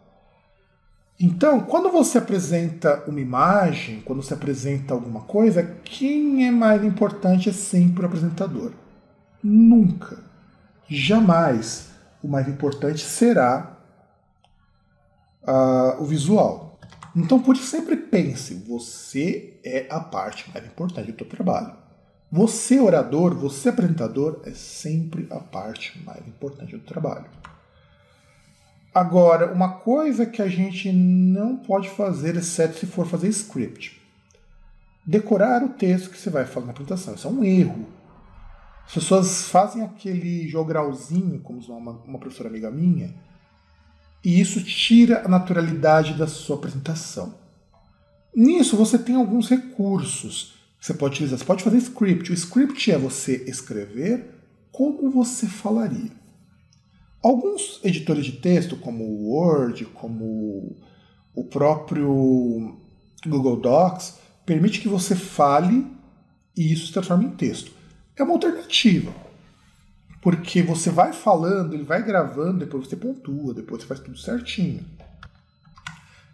Então, 1.19 1.61
quando 1.61 1.91
você 1.91 2.19
apresenta 2.19 3.05
uma 3.07 3.21
imagem, 3.21 4.01
quando 4.01 4.23
você 4.23 4.35
apresenta 4.35 4.93
alguma 4.93 5.23
coisa, 5.23 5.63
quem 5.85 6.47
é 6.47 6.51
mais 6.51 6.85
importante 6.85 7.49
é 7.49 7.53
sempre 7.53 8.03
o 8.03 8.07
apresentador. 8.07 8.73
Nunca, 9.43 10.23
jamais 10.89 11.91
o 12.23 12.29
mais 12.29 12.49
importante 12.49 13.01
será 13.01 13.79
uh, 15.43 16.03
o 16.03 16.05
visual. 16.05 16.79
Então, 17.15 17.41
por 17.41 17.57
isso, 17.57 17.67
sempre 17.67 17.97
pense: 17.97 18.55
você 18.55 19.59
é 19.65 19.87
a 19.91 20.01
parte 20.01 20.51
mais 20.53 20.67
importante 20.67 21.13
do 21.13 21.19
seu 21.19 21.29
trabalho. 21.29 21.77
Você, 22.35 22.81
orador, 22.81 23.35
você, 23.35 23.69
apresentador, 23.69 24.41
é 24.47 24.53
sempre 24.53 25.27
a 25.31 25.39
parte 25.39 26.03
mais 26.03 26.27
importante 26.27 26.75
do 26.75 26.83
trabalho. 26.83 27.27
Agora, 28.95 29.53
uma 29.53 29.75
coisa 29.81 30.25
que 30.25 30.41
a 30.41 30.49
gente 30.49 30.91
não 30.91 31.59
pode 31.59 31.91
fazer, 31.91 32.35
exceto 32.35 32.79
se 32.79 32.87
for 32.87 33.07
fazer 33.07 33.29
script, 33.29 34.01
decorar 35.05 35.63
o 35.63 35.75
texto 35.75 36.09
que 36.09 36.17
você 36.17 36.31
vai 36.31 36.47
falar 36.47 36.67
na 36.67 36.73
apresentação. 36.73 37.15
Isso 37.15 37.29
é 37.29 37.31
um 37.31 37.45
erro. 37.45 37.87
As 38.87 38.95
pessoas 38.95 39.49
fazem 39.49 39.83
aquele 39.83 40.49
jogralzinho, 40.49 41.39
como 41.41 41.61
uma, 41.67 41.93
uma 42.07 42.19
professora 42.19 42.49
amiga 42.49 42.71
minha, 42.71 43.15
e 44.25 44.41
isso 44.41 44.65
tira 44.65 45.23
a 45.23 45.29
naturalidade 45.29 46.15
da 46.15 46.27
sua 46.27 46.57
apresentação. 46.57 47.35
Nisso 48.35 48.75
você 48.75 48.99
tem 48.99 49.17
alguns 49.17 49.51
recursos 49.51 50.62
você 50.83 50.95
pode 50.95 51.15
utilizar. 51.15 51.39
Você 51.39 51.45
pode 51.45 51.63
fazer 51.63 51.77
script. 51.79 52.33
O 52.33 52.35
script 52.35 52.91
é 52.91 52.99
você 52.99 53.45
escrever 53.47 54.35
como 54.73 55.13
você 55.13 55.47
falaria. 55.47 56.11
Alguns 57.23 57.81
editores 57.85 58.27
de 58.27 58.33
texto, 58.33 58.77
como 58.77 59.05
o 59.05 59.31
Word, 59.31 59.85
como 59.87 60.77
o 61.33 61.45
próprio 61.45 62.77
Google 63.25 63.61
Docs 63.61 64.19
permite 64.45 64.81
que 64.81 64.89
você 64.89 65.15
fale 65.15 65.87
e 66.57 66.73
isso 66.73 66.89
se 66.89 66.93
transforme 66.93 67.27
em 67.27 67.31
texto. 67.31 67.71
É 68.17 68.25
uma 68.25 68.33
alternativa. 68.33 69.15
Porque 70.21 70.63
você 70.63 70.91
vai 70.91 71.13
falando, 71.13 71.75
ele 71.75 71.85
vai 71.85 72.03
gravando, 72.05 72.59
depois 72.59 72.89
você 72.89 72.97
pontua, 72.97 73.55
depois 73.55 73.83
você 73.83 73.89
faz 73.89 74.01
tudo 74.01 74.19
certinho. 74.19 74.85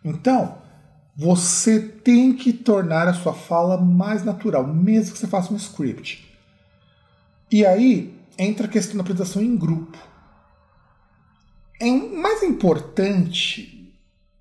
Então, 0.02 0.56
você 1.20 1.81
tem 1.81 2.33
que 2.33 2.52
tornar 2.52 3.09
a 3.09 3.12
sua 3.12 3.35
fala 3.35 3.76
mais 3.76 4.22
natural, 4.24 4.64
mesmo 4.64 5.12
que 5.12 5.18
você 5.18 5.26
faça 5.26 5.52
um 5.52 5.57
script. 5.57 6.24
E 7.50 7.66
aí 7.66 8.16
entra 8.38 8.66
a 8.66 8.70
questão 8.70 8.94
da 8.94 9.02
apresentação 9.02 9.42
em 9.42 9.57
grupo. 9.57 9.98
É 11.81 11.90
mais 11.90 12.44
importante, 12.44 13.92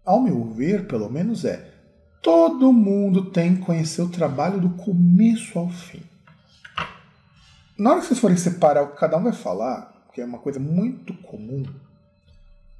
ao 0.05 0.21
meu 0.21 0.53
ver, 0.53 0.85
pelo 0.85 1.09
menos, 1.09 1.45
é 1.45 1.73
todo 2.21 2.71
mundo 2.71 3.31
tem 3.31 3.55
que 3.55 3.63
conhecer 3.63 4.03
o 4.03 4.09
trabalho 4.09 4.61
do 4.61 4.69
começo 4.69 5.57
ao 5.57 5.69
fim. 5.69 6.03
Na 7.75 7.89
hora 7.89 8.01
que 8.01 8.05
vocês 8.05 8.19
forem 8.19 8.37
separar 8.37 8.83
o 8.83 8.89
que 8.89 8.99
cada 8.99 9.17
um 9.17 9.23
vai 9.23 9.33
falar, 9.33 10.09
que 10.13 10.21
é 10.21 10.25
uma 10.25 10.37
coisa 10.37 10.59
muito 10.59 11.15
comum, 11.23 11.63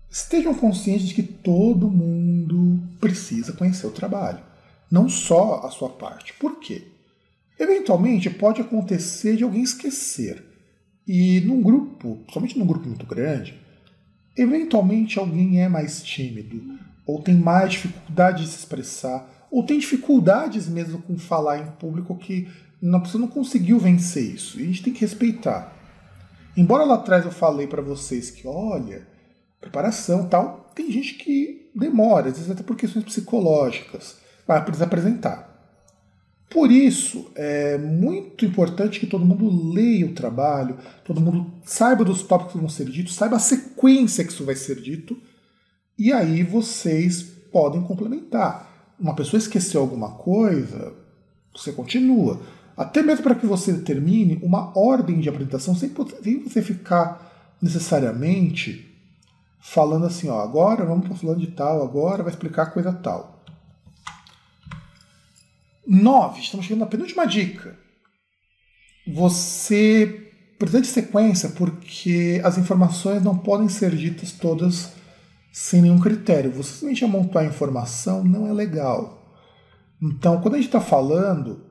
estejam 0.10 0.54
conscientes 0.54 1.08
de 1.08 1.14
que 1.14 1.24
todo 1.24 1.90
mundo 1.90 2.82
precisa 3.00 3.54
conhecer 3.54 3.88
o 3.88 3.92
trabalho, 3.92 4.40
não 4.90 5.10
só 5.10 5.62
a 5.66 5.70
sua 5.70 5.90
parte. 5.90 6.34
Por 6.34 6.60
quê? 6.60 6.88
Eventualmente 7.60 8.30
pode 8.30 8.62
acontecer 8.62 9.36
de 9.36 9.44
alguém 9.44 9.64
esquecer. 9.64 10.44
E 11.08 11.42
num 11.42 11.62
grupo, 11.62 12.20
somente 12.32 12.58
num 12.58 12.66
grupo 12.66 12.88
muito 12.88 13.06
grande, 13.06 13.58
eventualmente 14.36 15.18
alguém 15.18 15.62
é 15.62 15.70
mais 15.70 16.04
tímido, 16.04 16.62
ou 17.06 17.22
tem 17.22 17.36
mais 17.36 17.72
dificuldade 17.72 18.44
de 18.44 18.50
se 18.50 18.60
expressar, 18.60 19.48
ou 19.50 19.64
tem 19.64 19.80
dificuldades 19.80 20.68
mesmo 20.68 21.02
com 21.02 21.18
falar 21.18 21.60
em 21.60 21.72
público 21.72 22.18
que 22.18 22.48
não, 22.82 23.00
você 23.00 23.18
não 23.18 23.28
conseguiu 23.28 23.80
vencer 23.80 24.36
isso. 24.36 24.60
E 24.60 24.64
a 24.64 24.66
gente 24.66 24.84
tem 24.84 24.94
que 24.94 25.02
respeitar. 25.02 25.74
Embora 26.56 26.84
lá 26.84 26.96
atrás 26.96 27.26
eu 27.26 27.32
falei 27.32 27.68
para 27.68 27.82
vocês 27.82 28.30
que, 28.30 28.48
olha, 28.48 29.08
preparação 29.68 30.28
tal, 30.28 30.72
tem 30.74 30.92
gente 30.92 31.16
que 31.16 31.70
demora, 31.76 32.30
às 32.30 32.38
vezes 32.38 32.50
até 32.50 32.64
por 32.64 32.76
questões 32.76 33.06
psicológicas, 33.06 34.18
para 34.46 34.60
apresentar. 34.60 35.48
Por 36.50 36.72
isso, 36.72 37.30
é 37.36 37.78
muito 37.78 38.46
importante 38.46 39.00
que 39.00 39.08
todo 39.08 39.26
mundo 39.26 39.74
leia 39.74 40.06
o 40.06 40.14
trabalho, 40.14 40.78
todo 41.04 41.20
mundo 41.20 41.52
saiba 41.66 42.06
dos 42.06 42.22
tópicos 42.22 42.54
que 42.54 42.60
vão 42.60 42.70
ser 42.70 42.86
ditos, 42.86 43.16
saiba 43.16 43.36
a 43.36 43.40
sequência 43.40 44.24
que 44.24 44.32
isso 44.32 44.46
vai 44.46 44.56
ser 44.56 44.82
dito, 44.82 45.18
e 45.98 46.14
aí 46.14 46.44
vocês 46.44 47.22
podem 47.52 47.82
complementar. 47.82 48.96
Uma 48.98 49.14
pessoa 49.14 49.38
esqueceu 49.38 49.82
alguma 49.82 50.12
coisa, 50.12 50.94
você 51.54 51.72
continua. 51.74 52.42
Até 52.78 53.02
mesmo 53.02 53.24
para 53.24 53.36
que 53.36 53.46
você 53.46 53.74
determine 53.74 54.40
uma 54.42 54.78
ordem 54.78 55.20
de 55.20 55.28
apresentação, 55.28 55.76
sem, 55.76 55.90
você 55.90 56.62
ficar 56.62 57.58
necessariamente 57.62 58.87
falando 59.60 60.06
assim, 60.06 60.30
ó, 60.30 60.40
agora 60.40 60.86
vamos 60.86 61.08
para 61.08 61.16
falando 61.16 61.40
de 61.40 61.48
tal, 61.48 61.84
agora 61.84 62.24
vai 62.24 62.32
explicar 62.32 62.68
coisa 62.68 62.94
tal. 62.94 63.44
9. 65.86 66.42
Estamos 66.42 66.66
chegando 66.66 66.82
na 66.82 66.88
penúltima 66.88 67.26
dica. 67.26 67.78
Você 69.08 70.34
precisa 70.60 70.82
de 70.82 70.88
sequência 70.88 71.50
porque 71.50 72.42
as 72.44 72.58
informações 72.58 73.24
não 73.24 73.38
podem 73.38 73.70
ser 73.70 73.96
ditas 73.96 74.34
todas 74.34 74.92
sem 75.52 75.82
nenhum 75.82 76.00
critério. 76.00 76.52
Você 76.52 76.72
simplesmente 76.72 77.06
amontoar 77.06 77.46
a 77.46 77.48
informação 77.48 78.24
não 78.24 78.48
é 78.48 78.54
legal. 78.54 79.36
Então, 80.02 80.42
quando 80.42 80.56
a 80.56 80.58
gente 80.58 80.68
está 80.68 80.82
falando, 80.82 81.66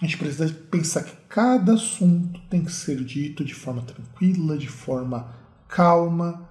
a 0.00 0.04
gente 0.04 0.18
precisa 0.18 0.48
pensar 0.70 1.02
que 1.02 1.16
cada 1.28 1.74
assunto 1.74 2.40
tem 2.48 2.62
que 2.62 2.70
ser 2.70 3.02
dito 3.02 3.44
de 3.44 3.54
forma 3.54 3.82
tranquila, 3.82 4.56
de 4.56 4.68
forma 4.68 5.34
calma, 5.66 6.47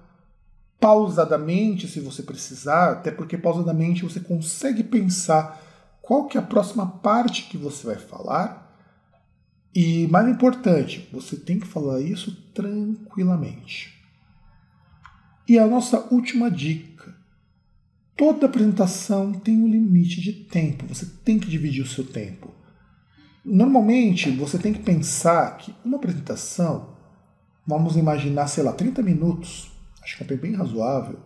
pausadamente, 0.80 1.88
se 1.88 2.00
você 2.00 2.22
precisar, 2.22 2.92
até 2.92 3.10
porque 3.10 3.36
pausadamente 3.36 4.04
você 4.04 4.20
consegue 4.20 4.82
pensar 4.82 5.60
qual 6.00 6.26
que 6.26 6.38
é 6.38 6.40
a 6.40 6.44
próxima 6.44 6.86
parte 6.86 7.44
que 7.44 7.56
você 7.56 7.86
vai 7.86 7.96
falar. 7.96 8.66
E 9.74 10.06
mais 10.08 10.28
importante, 10.28 11.08
você 11.12 11.36
tem 11.36 11.58
que 11.60 11.66
falar 11.66 12.00
isso 12.00 12.34
tranquilamente. 12.54 13.94
E 15.48 15.58
a 15.58 15.66
nossa 15.66 16.08
última 16.12 16.50
dica. 16.50 17.16
Toda 18.16 18.46
apresentação 18.46 19.32
tem 19.32 19.56
um 19.62 19.68
limite 19.68 20.20
de 20.20 20.32
tempo. 20.32 20.86
Você 20.88 21.06
tem 21.24 21.38
que 21.38 21.48
dividir 21.48 21.82
o 21.82 21.86
seu 21.86 22.04
tempo. 22.04 22.52
Normalmente, 23.44 24.30
você 24.30 24.58
tem 24.58 24.72
que 24.72 24.80
pensar 24.80 25.56
que 25.56 25.74
uma 25.84 25.96
apresentação, 25.96 26.96
vamos 27.66 27.96
imaginar, 27.96 28.48
sei 28.48 28.64
lá, 28.64 28.72
30 28.72 29.02
minutos, 29.02 29.70
acho 30.08 30.24
que 30.24 30.32
é 30.32 30.36
bem 30.36 30.54
razoável. 30.54 31.18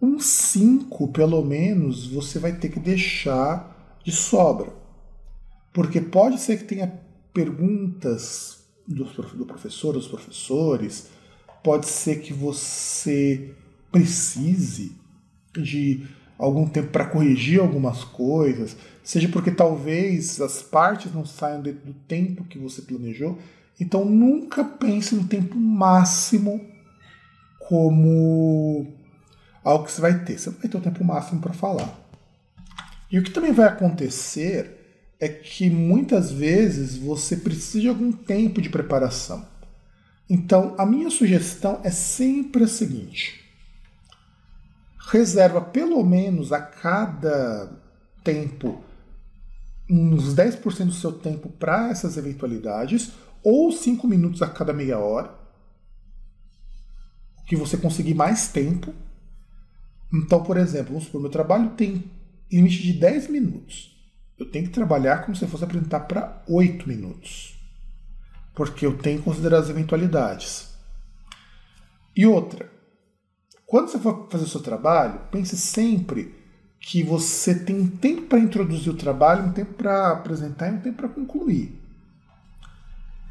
Uns 0.00 0.24
5, 0.24 1.08
pelo 1.08 1.44
menos, 1.44 2.06
você 2.06 2.38
vai 2.38 2.52
ter 2.52 2.68
que 2.68 2.78
deixar 2.78 3.98
de 4.04 4.12
sobra. 4.12 4.72
Porque 5.72 6.00
pode 6.00 6.40
ser 6.40 6.58
que 6.58 6.64
tenha 6.64 7.00
perguntas 7.34 8.64
do, 8.86 9.04
do 9.04 9.44
professor, 9.44 9.92
dos 9.92 10.06
professores, 10.06 11.08
pode 11.62 11.86
ser 11.86 12.20
que 12.20 12.32
você 12.32 13.54
precise 13.90 14.96
de 15.52 16.06
algum 16.38 16.66
tempo 16.66 16.90
para 16.90 17.06
corrigir 17.06 17.60
algumas 17.60 18.02
coisas, 18.02 18.76
seja 19.04 19.28
porque 19.28 19.50
talvez 19.50 20.40
as 20.40 20.62
partes 20.62 21.12
não 21.12 21.26
saiam 21.26 21.60
dentro 21.60 21.86
do 21.86 21.92
tempo 21.92 22.44
que 22.44 22.58
você 22.58 22.82
planejou. 22.82 23.38
Então 23.78 24.04
nunca 24.04 24.64
pense 24.64 25.14
no 25.14 25.24
tempo 25.24 25.56
máximo 25.56 26.60
como 27.70 28.84
algo 29.62 29.84
que 29.84 29.92
você 29.92 30.00
vai 30.00 30.24
ter. 30.24 30.36
Você 30.36 30.50
não 30.50 30.58
vai 30.58 30.68
ter 30.68 30.76
o 30.76 30.80
tempo 30.80 31.04
máximo 31.04 31.40
para 31.40 31.52
falar. 31.52 31.96
E 33.08 33.16
o 33.16 33.22
que 33.22 33.30
também 33.30 33.52
vai 33.52 33.68
acontecer 33.68 35.14
é 35.20 35.28
que 35.28 35.70
muitas 35.70 36.32
vezes 36.32 36.96
você 36.96 37.36
precisa 37.36 37.80
de 37.80 37.88
algum 37.88 38.10
tempo 38.10 38.60
de 38.60 38.68
preparação. 38.68 39.46
Então, 40.28 40.74
a 40.78 40.84
minha 40.84 41.10
sugestão 41.10 41.80
é 41.84 41.90
sempre 41.90 42.64
a 42.64 42.68
seguinte: 42.68 43.40
reserva 44.98 45.60
pelo 45.60 46.02
menos 46.04 46.52
a 46.52 46.60
cada 46.60 47.70
tempo 48.24 48.82
uns 49.88 50.34
10% 50.34 50.86
do 50.86 50.92
seu 50.92 51.12
tempo 51.12 51.48
para 51.50 51.90
essas 51.90 52.16
eventualidades, 52.16 53.12
ou 53.44 53.70
5 53.70 54.08
minutos 54.08 54.42
a 54.42 54.48
cada 54.48 54.72
meia 54.72 54.98
hora, 54.98 55.39
que 57.50 57.56
você 57.56 57.76
conseguir 57.76 58.14
mais 58.14 58.46
tempo. 58.46 58.94
Então, 60.14 60.40
por 60.40 60.56
exemplo, 60.56 60.92
vamos 60.92 61.06
supor, 61.06 61.20
meu 61.20 61.30
trabalho 61.30 61.70
tem 61.70 62.04
limite 62.48 62.80
de 62.80 62.92
10 62.92 63.28
minutos. 63.28 63.90
Eu 64.38 64.48
tenho 64.48 64.66
que 64.66 64.70
trabalhar 64.70 65.24
como 65.24 65.34
se 65.34 65.44
eu 65.44 65.48
fosse 65.48 65.64
apresentar 65.64 65.98
para 65.98 66.44
8 66.46 66.88
minutos. 66.88 67.60
Porque 68.54 68.86
eu 68.86 68.96
tenho 68.96 69.18
que 69.18 69.24
considerar 69.24 69.58
as 69.58 69.68
eventualidades. 69.68 70.68
E 72.14 72.24
outra, 72.24 72.70
quando 73.66 73.88
você 73.88 73.98
for 73.98 74.28
fazer 74.30 74.44
o 74.44 74.48
seu 74.48 74.60
trabalho, 74.60 75.22
pense 75.32 75.56
sempre 75.56 76.32
que 76.78 77.02
você 77.02 77.52
tem 77.52 77.84
tempo 77.84 78.28
para 78.28 78.38
introduzir 78.38 78.92
o 78.92 78.96
trabalho, 78.96 79.46
um 79.46 79.52
tempo 79.52 79.74
para 79.74 80.12
apresentar 80.12 80.68
e 80.70 80.76
um 80.76 80.80
tempo 80.80 80.98
para 80.98 81.08
concluir. 81.08 81.76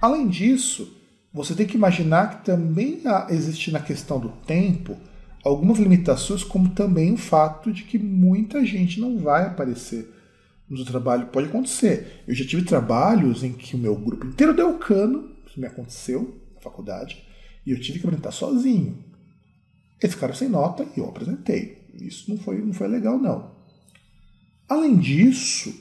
Além 0.01 0.27
disso, 0.27 0.98
você 1.33 1.53
tem 1.53 1.67
que 1.67 1.77
imaginar 1.77 2.29
que 2.39 2.45
também 2.45 3.01
existe 3.29 3.71
na 3.71 3.79
questão 3.79 4.19
do 4.19 4.29
tempo 4.29 4.97
algumas 5.43 5.77
limitações, 5.77 6.43
como 6.43 6.69
também 6.69 7.13
o 7.13 7.17
fato 7.17 7.71
de 7.71 7.83
que 7.83 7.99
muita 7.99 8.65
gente 8.65 8.99
não 8.99 9.17
vai 9.17 9.45
aparecer 9.45 10.09
no 10.67 10.77
seu 10.77 10.85
trabalho. 10.85 11.27
Pode 11.27 11.47
acontecer. 11.47 12.23
Eu 12.27 12.33
já 12.33 12.45
tive 12.45 12.63
trabalhos 12.63 13.43
em 13.43 13.53
que 13.53 13.75
o 13.75 13.79
meu 13.79 13.95
grupo 13.95 14.25
inteiro 14.25 14.55
deu 14.55 14.77
cano, 14.77 15.31
isso 15.47 15.59
me 15.59 15.67
aconteceu 15.67 16.35
na 16.55 16.61
faculdade, 16.61 17.23
e 17.65 17.71
eu 17.71 17.79
tive 17.79 17.99
que 17.99 18.05
apresentar 18.05 18.31
sozinho. 18.31 19.03
Eles 20.01 20.15
ficaram 20.15 20.33
sem 20.33 20.49
nota 20.49 20.85
e 20.95 20.99
eu 20.99 21.07
apresentei. 21.07 21.89
Isso 21.93 22.29
não 22.29 22.37
foi, 22.37 22.59
não 22.59 22.73
foi 22.73 22.87
legal, 22.87 23.19
não. 23.19 23.51
Além 24.67 24.97
disso, 24.97 25.73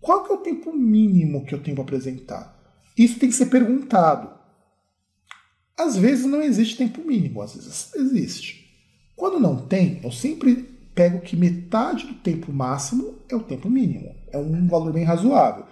qual 0.00 0.24
que 0.24 0.32
é 0.32 0.34
o 0.34 0.38
tempo 0.38 0.72
mínimo 0.72 1.44
que 1.44 1.54
eu 1.54 1.62
tenho 1.62 1.76
para 1.76 1.84
apresentar? 1.84 2.58
Isso 2.96 3.18
tem 3.18 3.28
que 3.28 3.34
ser 3.34 3.46
perguntado. 3.46 4.39
Às 5.80 5.96
vezes 5.96 6.26
não 6.26 6.42
existe 6.42 6.76
tempo 6.76 7.00
mínimo, 7.00 7.40
às 7.40 7.54
vezes 7.54 7.94
existe. 7.94 8.70
Quando 9.16 9.40
não 9.40 9.56
tem, 9.56 9.98
eu 10.04 10.12
sempre 10.12 10.68
pego 10.94 11.20
que 11.20 11.34
metade 11.34 12.06
do 12.06 12.12
tempo 12.16 12.52
máximo 12.52 13.14
é 13.30 13.34
o 13.34 13.40
tempo 13.40 13.70
mínimo. 13.70 14.14
É 14.30 14.36
um 14.36 14.68
valor 14.68 14.92
bem 14.92 15.04
razoável. 15.04 15.64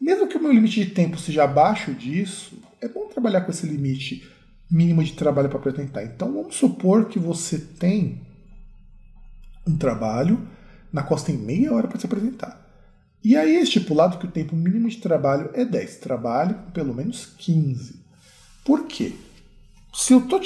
Mesmo 0.00 0.26
que 0.26 0.38
o 0.38 0.42
meu 0.42 0.52
limite 0.52 0.82
de 0.82 0.90
tempo 0.92 1.18
seja 1.18 1.44
abaixo 1.44 1.92
disso, 1.92 2.58
é 2.80 2.88
bom 2.88 3.06
trabalhar 3.08 3.42
com 3.42 3.50
esse 3.50 3.66
limite 3.66 4.26
mínimo 4.70 5.04
de 5.04 5.12
trabalho 5.12 5.50
para 5.50 5.58
apresentar. 5.58 6.02
Então 6.02 6.32
vamos 6.32 6.56
supor 6.56 7.10
que 7.10 7.18
você 7.18 7.58
tem 7.58 8.22
um 9.66 9.76
trabalho 9.76 10.48
na 10.90 11.02
qual 11.02 11.18
você 11.18 11.26
tem 11.26 11.36
meia 11.36 11.74
hora 11.74 11.88
para 11.88 12.00
se 12.00 12.06
apresentar. 12.06 12.58
E 13.22 13.36
aí 13.36 13.56
é 13.56 13.60
estipulado 13.60 14.16
que 14.16 14.24
o 14.24 14.30
tempo 14.30 14.56
mínimo 14.56 14.88
de 14.88 14.96
trabalho 14.96 15.50
é 15.52 15.62
10. 15.62 15.96
Trabalhe 15.96 16.54
com 16.54 16.70
pelo 16.70 16.94
menos 16.94 17.26
15. 17.26 18.00
Por 18.64 18.86
quê? 18.86 19.12
Se 19.92 20.14
eu 20.14 20.20
estou 20.20 20.40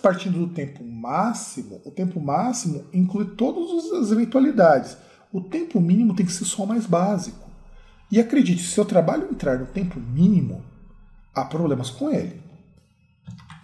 partindo 0.00 0.38
do 0.38 0.54
tempo 0.54 0.84
máximo, 0.84 1.80
o 1.84 1.90
tempo 1.90 2.20
máximo 2.20 2.84
inclui 2.92 3.24
todas 3.34 3.92
as 3.92 4.12
eventualidades. 4.12 4.96
O 5.32 5.40
tempo 5.40 5.80
mínimo 5.80 6.14
tem 6.14 6.24
que 6.24 6.32
ser 6.32 6.44
só 6.44 6.62
o 6.62 6.66
mais 6.66 6.86
básico. 6.86 7.50
E 8.10 8.20
acredite, 8.20 8.62
se 8.62 8.80
o 8.80 8.84
trabalho 8.84 9.28
entrar 9.28 9.58
no 9.58 9.66
tempo 9.66 9.98
mínimo, 9.98 10.64
há 11.34 11.44
problemas 11.44 11.90
com 11.90 12.08
ele. 12.08 12.40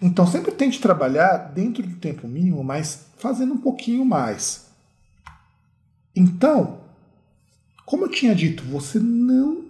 Então 0.01 0.27
sempre 0.27 0.51
tente 0.51 0.81
trabalhar 0.81 1.37
dentro 1.37 1.81
do 1.83 1.95
tempo 1.95 2.27
mínimo, 2.27 2.61
mas 2.61 3.05
fazendo 3.17 3.53
um 3.53 3.57
pouquinho 3.57 4.03
mais. 4.03 4.65
Então, 6.13 6.81
como 7.85 8.05
eu 8.05 8.09
tinha 8.09 8.35
dito, 8.35 8.63
você 8.63 8.99
não 8.99 9.63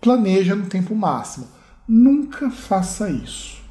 planeja 0.00 0.54
no 0.54 0.68
tempo 0.68 0.94
máximo. 0.94 1.48
Nunca 1.88 2.50
faça 2.50 3.10
isso. 3.10 3.61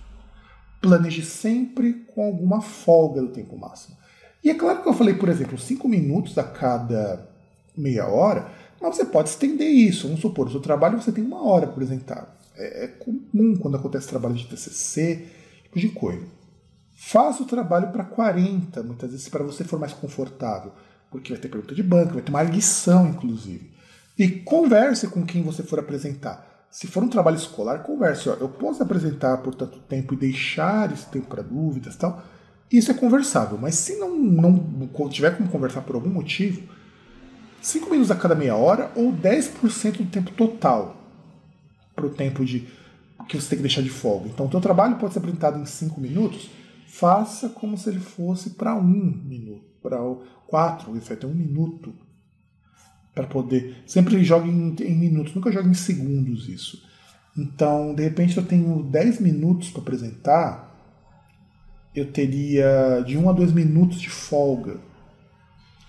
Planeje 0.81 1.23
sempre 1.23 2.05
com 2.13 2.25
alguma 2.25 2.61
folga 2.61 3.21
do 3.21 3.29
tempo 3.29 3.57
máximo. 3.57 3.95
E 4.43 4.49
é 4.49 4.55
claro 4.55 4.81
que 4.81 4.89
eu 4.89 4.93
falei, 4.93 5.13
por 5.13 5.29
exemplo, 5.29 5.57
5 5.57 5.87
minutos 5.87 6.37
a 6.37 6.43
cada 6.43 7.29
meia 7.77 8.07
hora, 8.07 8.49
mas 8.81 8.95
você 8.95 9.05
pode 9.05 9.29
estender 9.29 9.67
isso. 9.67 10.07
Vamos 10.07 10.21
supor, 10.21 10.45
no 10.45 10.51
seu 10.51 10.59
trabalho 10.59 10.99
você 10.99 11.11
tem 11.11 11.23
uma 11.23 11.43
hora 11.47 11.67
para 11.67 11.75
apresentar. 11.75 12.35
É, 12.55 12.85
é 12.85 12.87
comum 12.87 13.55
quando 13.55 13.77
acontece 13.77 14.07
trabalho 14.07 14.35
de 14.35 14.47
TCC, 14.47 15.27
tipo 15.63 15.79
de 15.79 15.89
coisa. 15.89 16.25
Faça 16.95 17.43
o 17.43 17.45
trabalho 17.47 17.91
para 17.91 18.03
40, 18.03 18.83
muitas 18.83 19.11
vezes, 19.11 19.29
para 19.29 19.43
você 19.43 19.63
for 19.63 19.79
mais 19.79 19.93
confortável, 19.93 20.71
porque 21.09 21.33
vai 21.33 21.41
ter 21.41 21.49
pergunta 21.49 21.73
de 21.73 21.83
banco, 21.83 22.13
vai 22.13 22.21
ter 22.21 22.29
uma 22.29 22.39
arguição, 22.39 23.07
inclusive. 23.07 23.71
E 24.17 24.29
converse 24.29 25.07
com 25.07 25.25
quem 25.25 25.41
você 25.41 25.63
for 25.63 25.79
apresentar. 25.79 26.50
Se 26.71 26.87
for 26.87 27.03
um 27.03 27.09
trabalho 27.09 27.35
escolar, 27.35 27.79
converse. 27.79 28.29
Ó, 28.29 28.33
eu 28.35 28.47
posso 28.47 28.81
apresentar 28.81 29.37
por 29.39 29.53
tanto 29.53 29.77
tempo 29.79 30.13
e 30.13 30.17
deixar 30.17 30.91
esse 30.93 31.05
tempo 31.07 31.27
para 31.27 31.43
dúvidas 31.43 31.97
tal. 31.97 32.23
Isso 32.71 32.89
é 32.89 32.93
conversável. 32.93 33.57
Mas 33.57 33.75
se 33.75 33.97
não, 33.97 34.15
não 34.15 35.09
tiver 35.09 35.35
como 35.35 35.49
conversar 35.49 35.81
por 35.81 35.95
algum 35.95 36.09
motivo, 36.09 36.61
5 37.61 37.89
minutos 37.89 38.09
a 38.09 38.15
cada 38.15 38.33
meia 38.33 38.55
hora 38.55 38.89
ou 38.95 39.11
10% 39.11 39.97
do 39.97 40.05
tempo 40.05 40.31
total 40.31 40.95
para 41.93 42.05
o 42.05 42.09
tempo 42.09 42.45
de 42.45 42.67
que 43.27 43.39
você 43.39 43.49
tem 43.49 43.57
que 43.57 43.63
deixar 43.63 43.81
de 43.81 43.89
folga. 43.89 44.27
Então, 44.27 44.45
o 44.45 44.49
teu 44.49 44.59
trabalho 44.59 44.97
pode 44.97 45.13
ser 45.13 45.19
apresentado 45.19 45.59
em 45.59 45.65
5 45.65 45.99
minutos, 46.01 46.49
faça 46.87 47.49
como 47.49 47.77
se 47.77 47.89
ele 47.89 47.99
fosse 47.99 48.51
para 48.51 48.75
um 48.75 48.83
minuto, 48.83 49.63
para 49.81 49.97
quatro, 50.47 50.97
isso 50.97 51.07
vai 51.07 51.17
ter 51.17 51.27
um 51.27 51.33
minuto 51.33 51.93
para 53.13 53.27
poder. 53.27 53.77
Sempre 53.85 54.23
jogue 54.23 54.49
em, 54.49 54.75
em, 54.79 54.95
minutos, 54.95 55.33
nunca 55.33 55.51
jogue 55.51 55.69
em 55.69 55.73
segundos 55.73 56.47
isso. 56.47 56.83
Então, 57.37 57.93
de 57.93 58.03
repente, 58.03 58.37
eu 58.37 58.45
tenho 58.45 58.83
10 58.83 59.19
minutos 59.21 59.69
para 59.69 59.81
apresentar, 59.81 60.69
eu 61.95 62.11
teria 62.11 63.03
de 63.05 63.17
1 63.17 63.29
a 63.29 63.33
2 63.33 63.51
minutos 63.51 63.99
de 63.99 64.09
folga. 64.09 64.77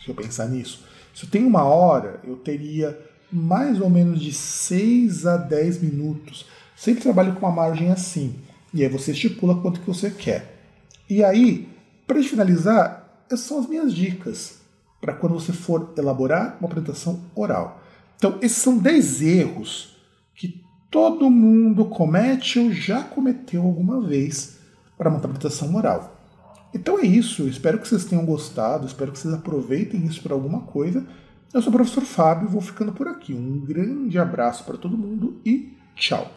Se 0.03 0.09
eu 0.09 0.15
pensar 0.15 0.49
nisso. 0.49 0.85
Se 1.15 1.25
eu 1.25 1.31
tenho 1.31 1.47
uma 1.47 1.65
hora, 1.65 2.21
eu 2.25 2.37
teria 2.37 2.99
mais 3.31 3.81
ou 3.81 3.89
menos 3.89 4.21
de 4.21 4.33
6 4.33 5.27
a 5.27 5.37
10 5.37 5.83
minutos. 5.83 6.47
Sempre 6.77 7.03
trabalho 7.03 7.35
com 7.35 7.47
uma 7.47 7.55
margem 7.55 7.91
assim. 7.91 8.37
E 8.75 8.83
aí 8.83 8.89
você 8.89 9.13
estipula 9.13 9.61
quanto 9.61 9.81
que 9.81 9.87
você 9.87 10.11
quer. 10.11 10.59
E 11.09 11.23
aí, 11.23 11.69
para 12.07 12.23
finalizar, 12.23 13.25
essas 13.27 13.47
são 13.47 13.61
as 13.61 13.69
minhas 13.69 13.95
dicas 13.95 14.62
para 15.03 15.13
quando 15.13 15.35
você 15.35 15.53
for 15.53 15.93
elaborar 15.99 16.57
uma 16.59 16.69
apresentação 16.69 17.21
oral. 17.35 17.83
Então, 18.17 18.39
esses 18.41 18.57
são 18.57 18.79
10 18.79 19.21
erros 19.21 19.97
que 20.35 20.65
todo 20.89 21.29
mundo 21.29 21.85
comete 21.87 22.59
ou 22.59 22.73
já 22.73 23.03
cometeu 23.03 23.63
alguma 23.63 24.01
vez 24.01 24.59
para 24.97 25.11
uma 25.11 25.19
apresentação 25.19 25.75
oral. 25.75 26.23
Então 26.75 26.99
é 26.99 27.03
isso, 27.03 27.47
espero 27.49 27.79
que 27.79 27.87
vocês 27.87 28.05
tenham 28.05 28.25
gostado, 28.25 28.87
espero 28.87 29.13
que 29.13 29.19
vocês 29.19 29.35
aproveitem 29.35 30.07
isso 30.07 30.23
para 30.23 30.33
alguma 30.33 30.61
coisa. 30.61 31.07
Eu 31.53 31.61
sou 31.61 31.71
o 31.71 31.77
professor 31.77 32.03
Fábio, 32.03 32.49
vou 32.49 32.63
ficando 32.63 32.93
por 32.93 33.07
aqui. 33.07 33.35
Um 33.35 33.61
grande 33.61 34.19
abraço 34.19 34.65
para 34.65 34.79
todo 34.79 34.97
mundo 34.97 35.39
e 35.45 35.77
tchau! 35.95 36.33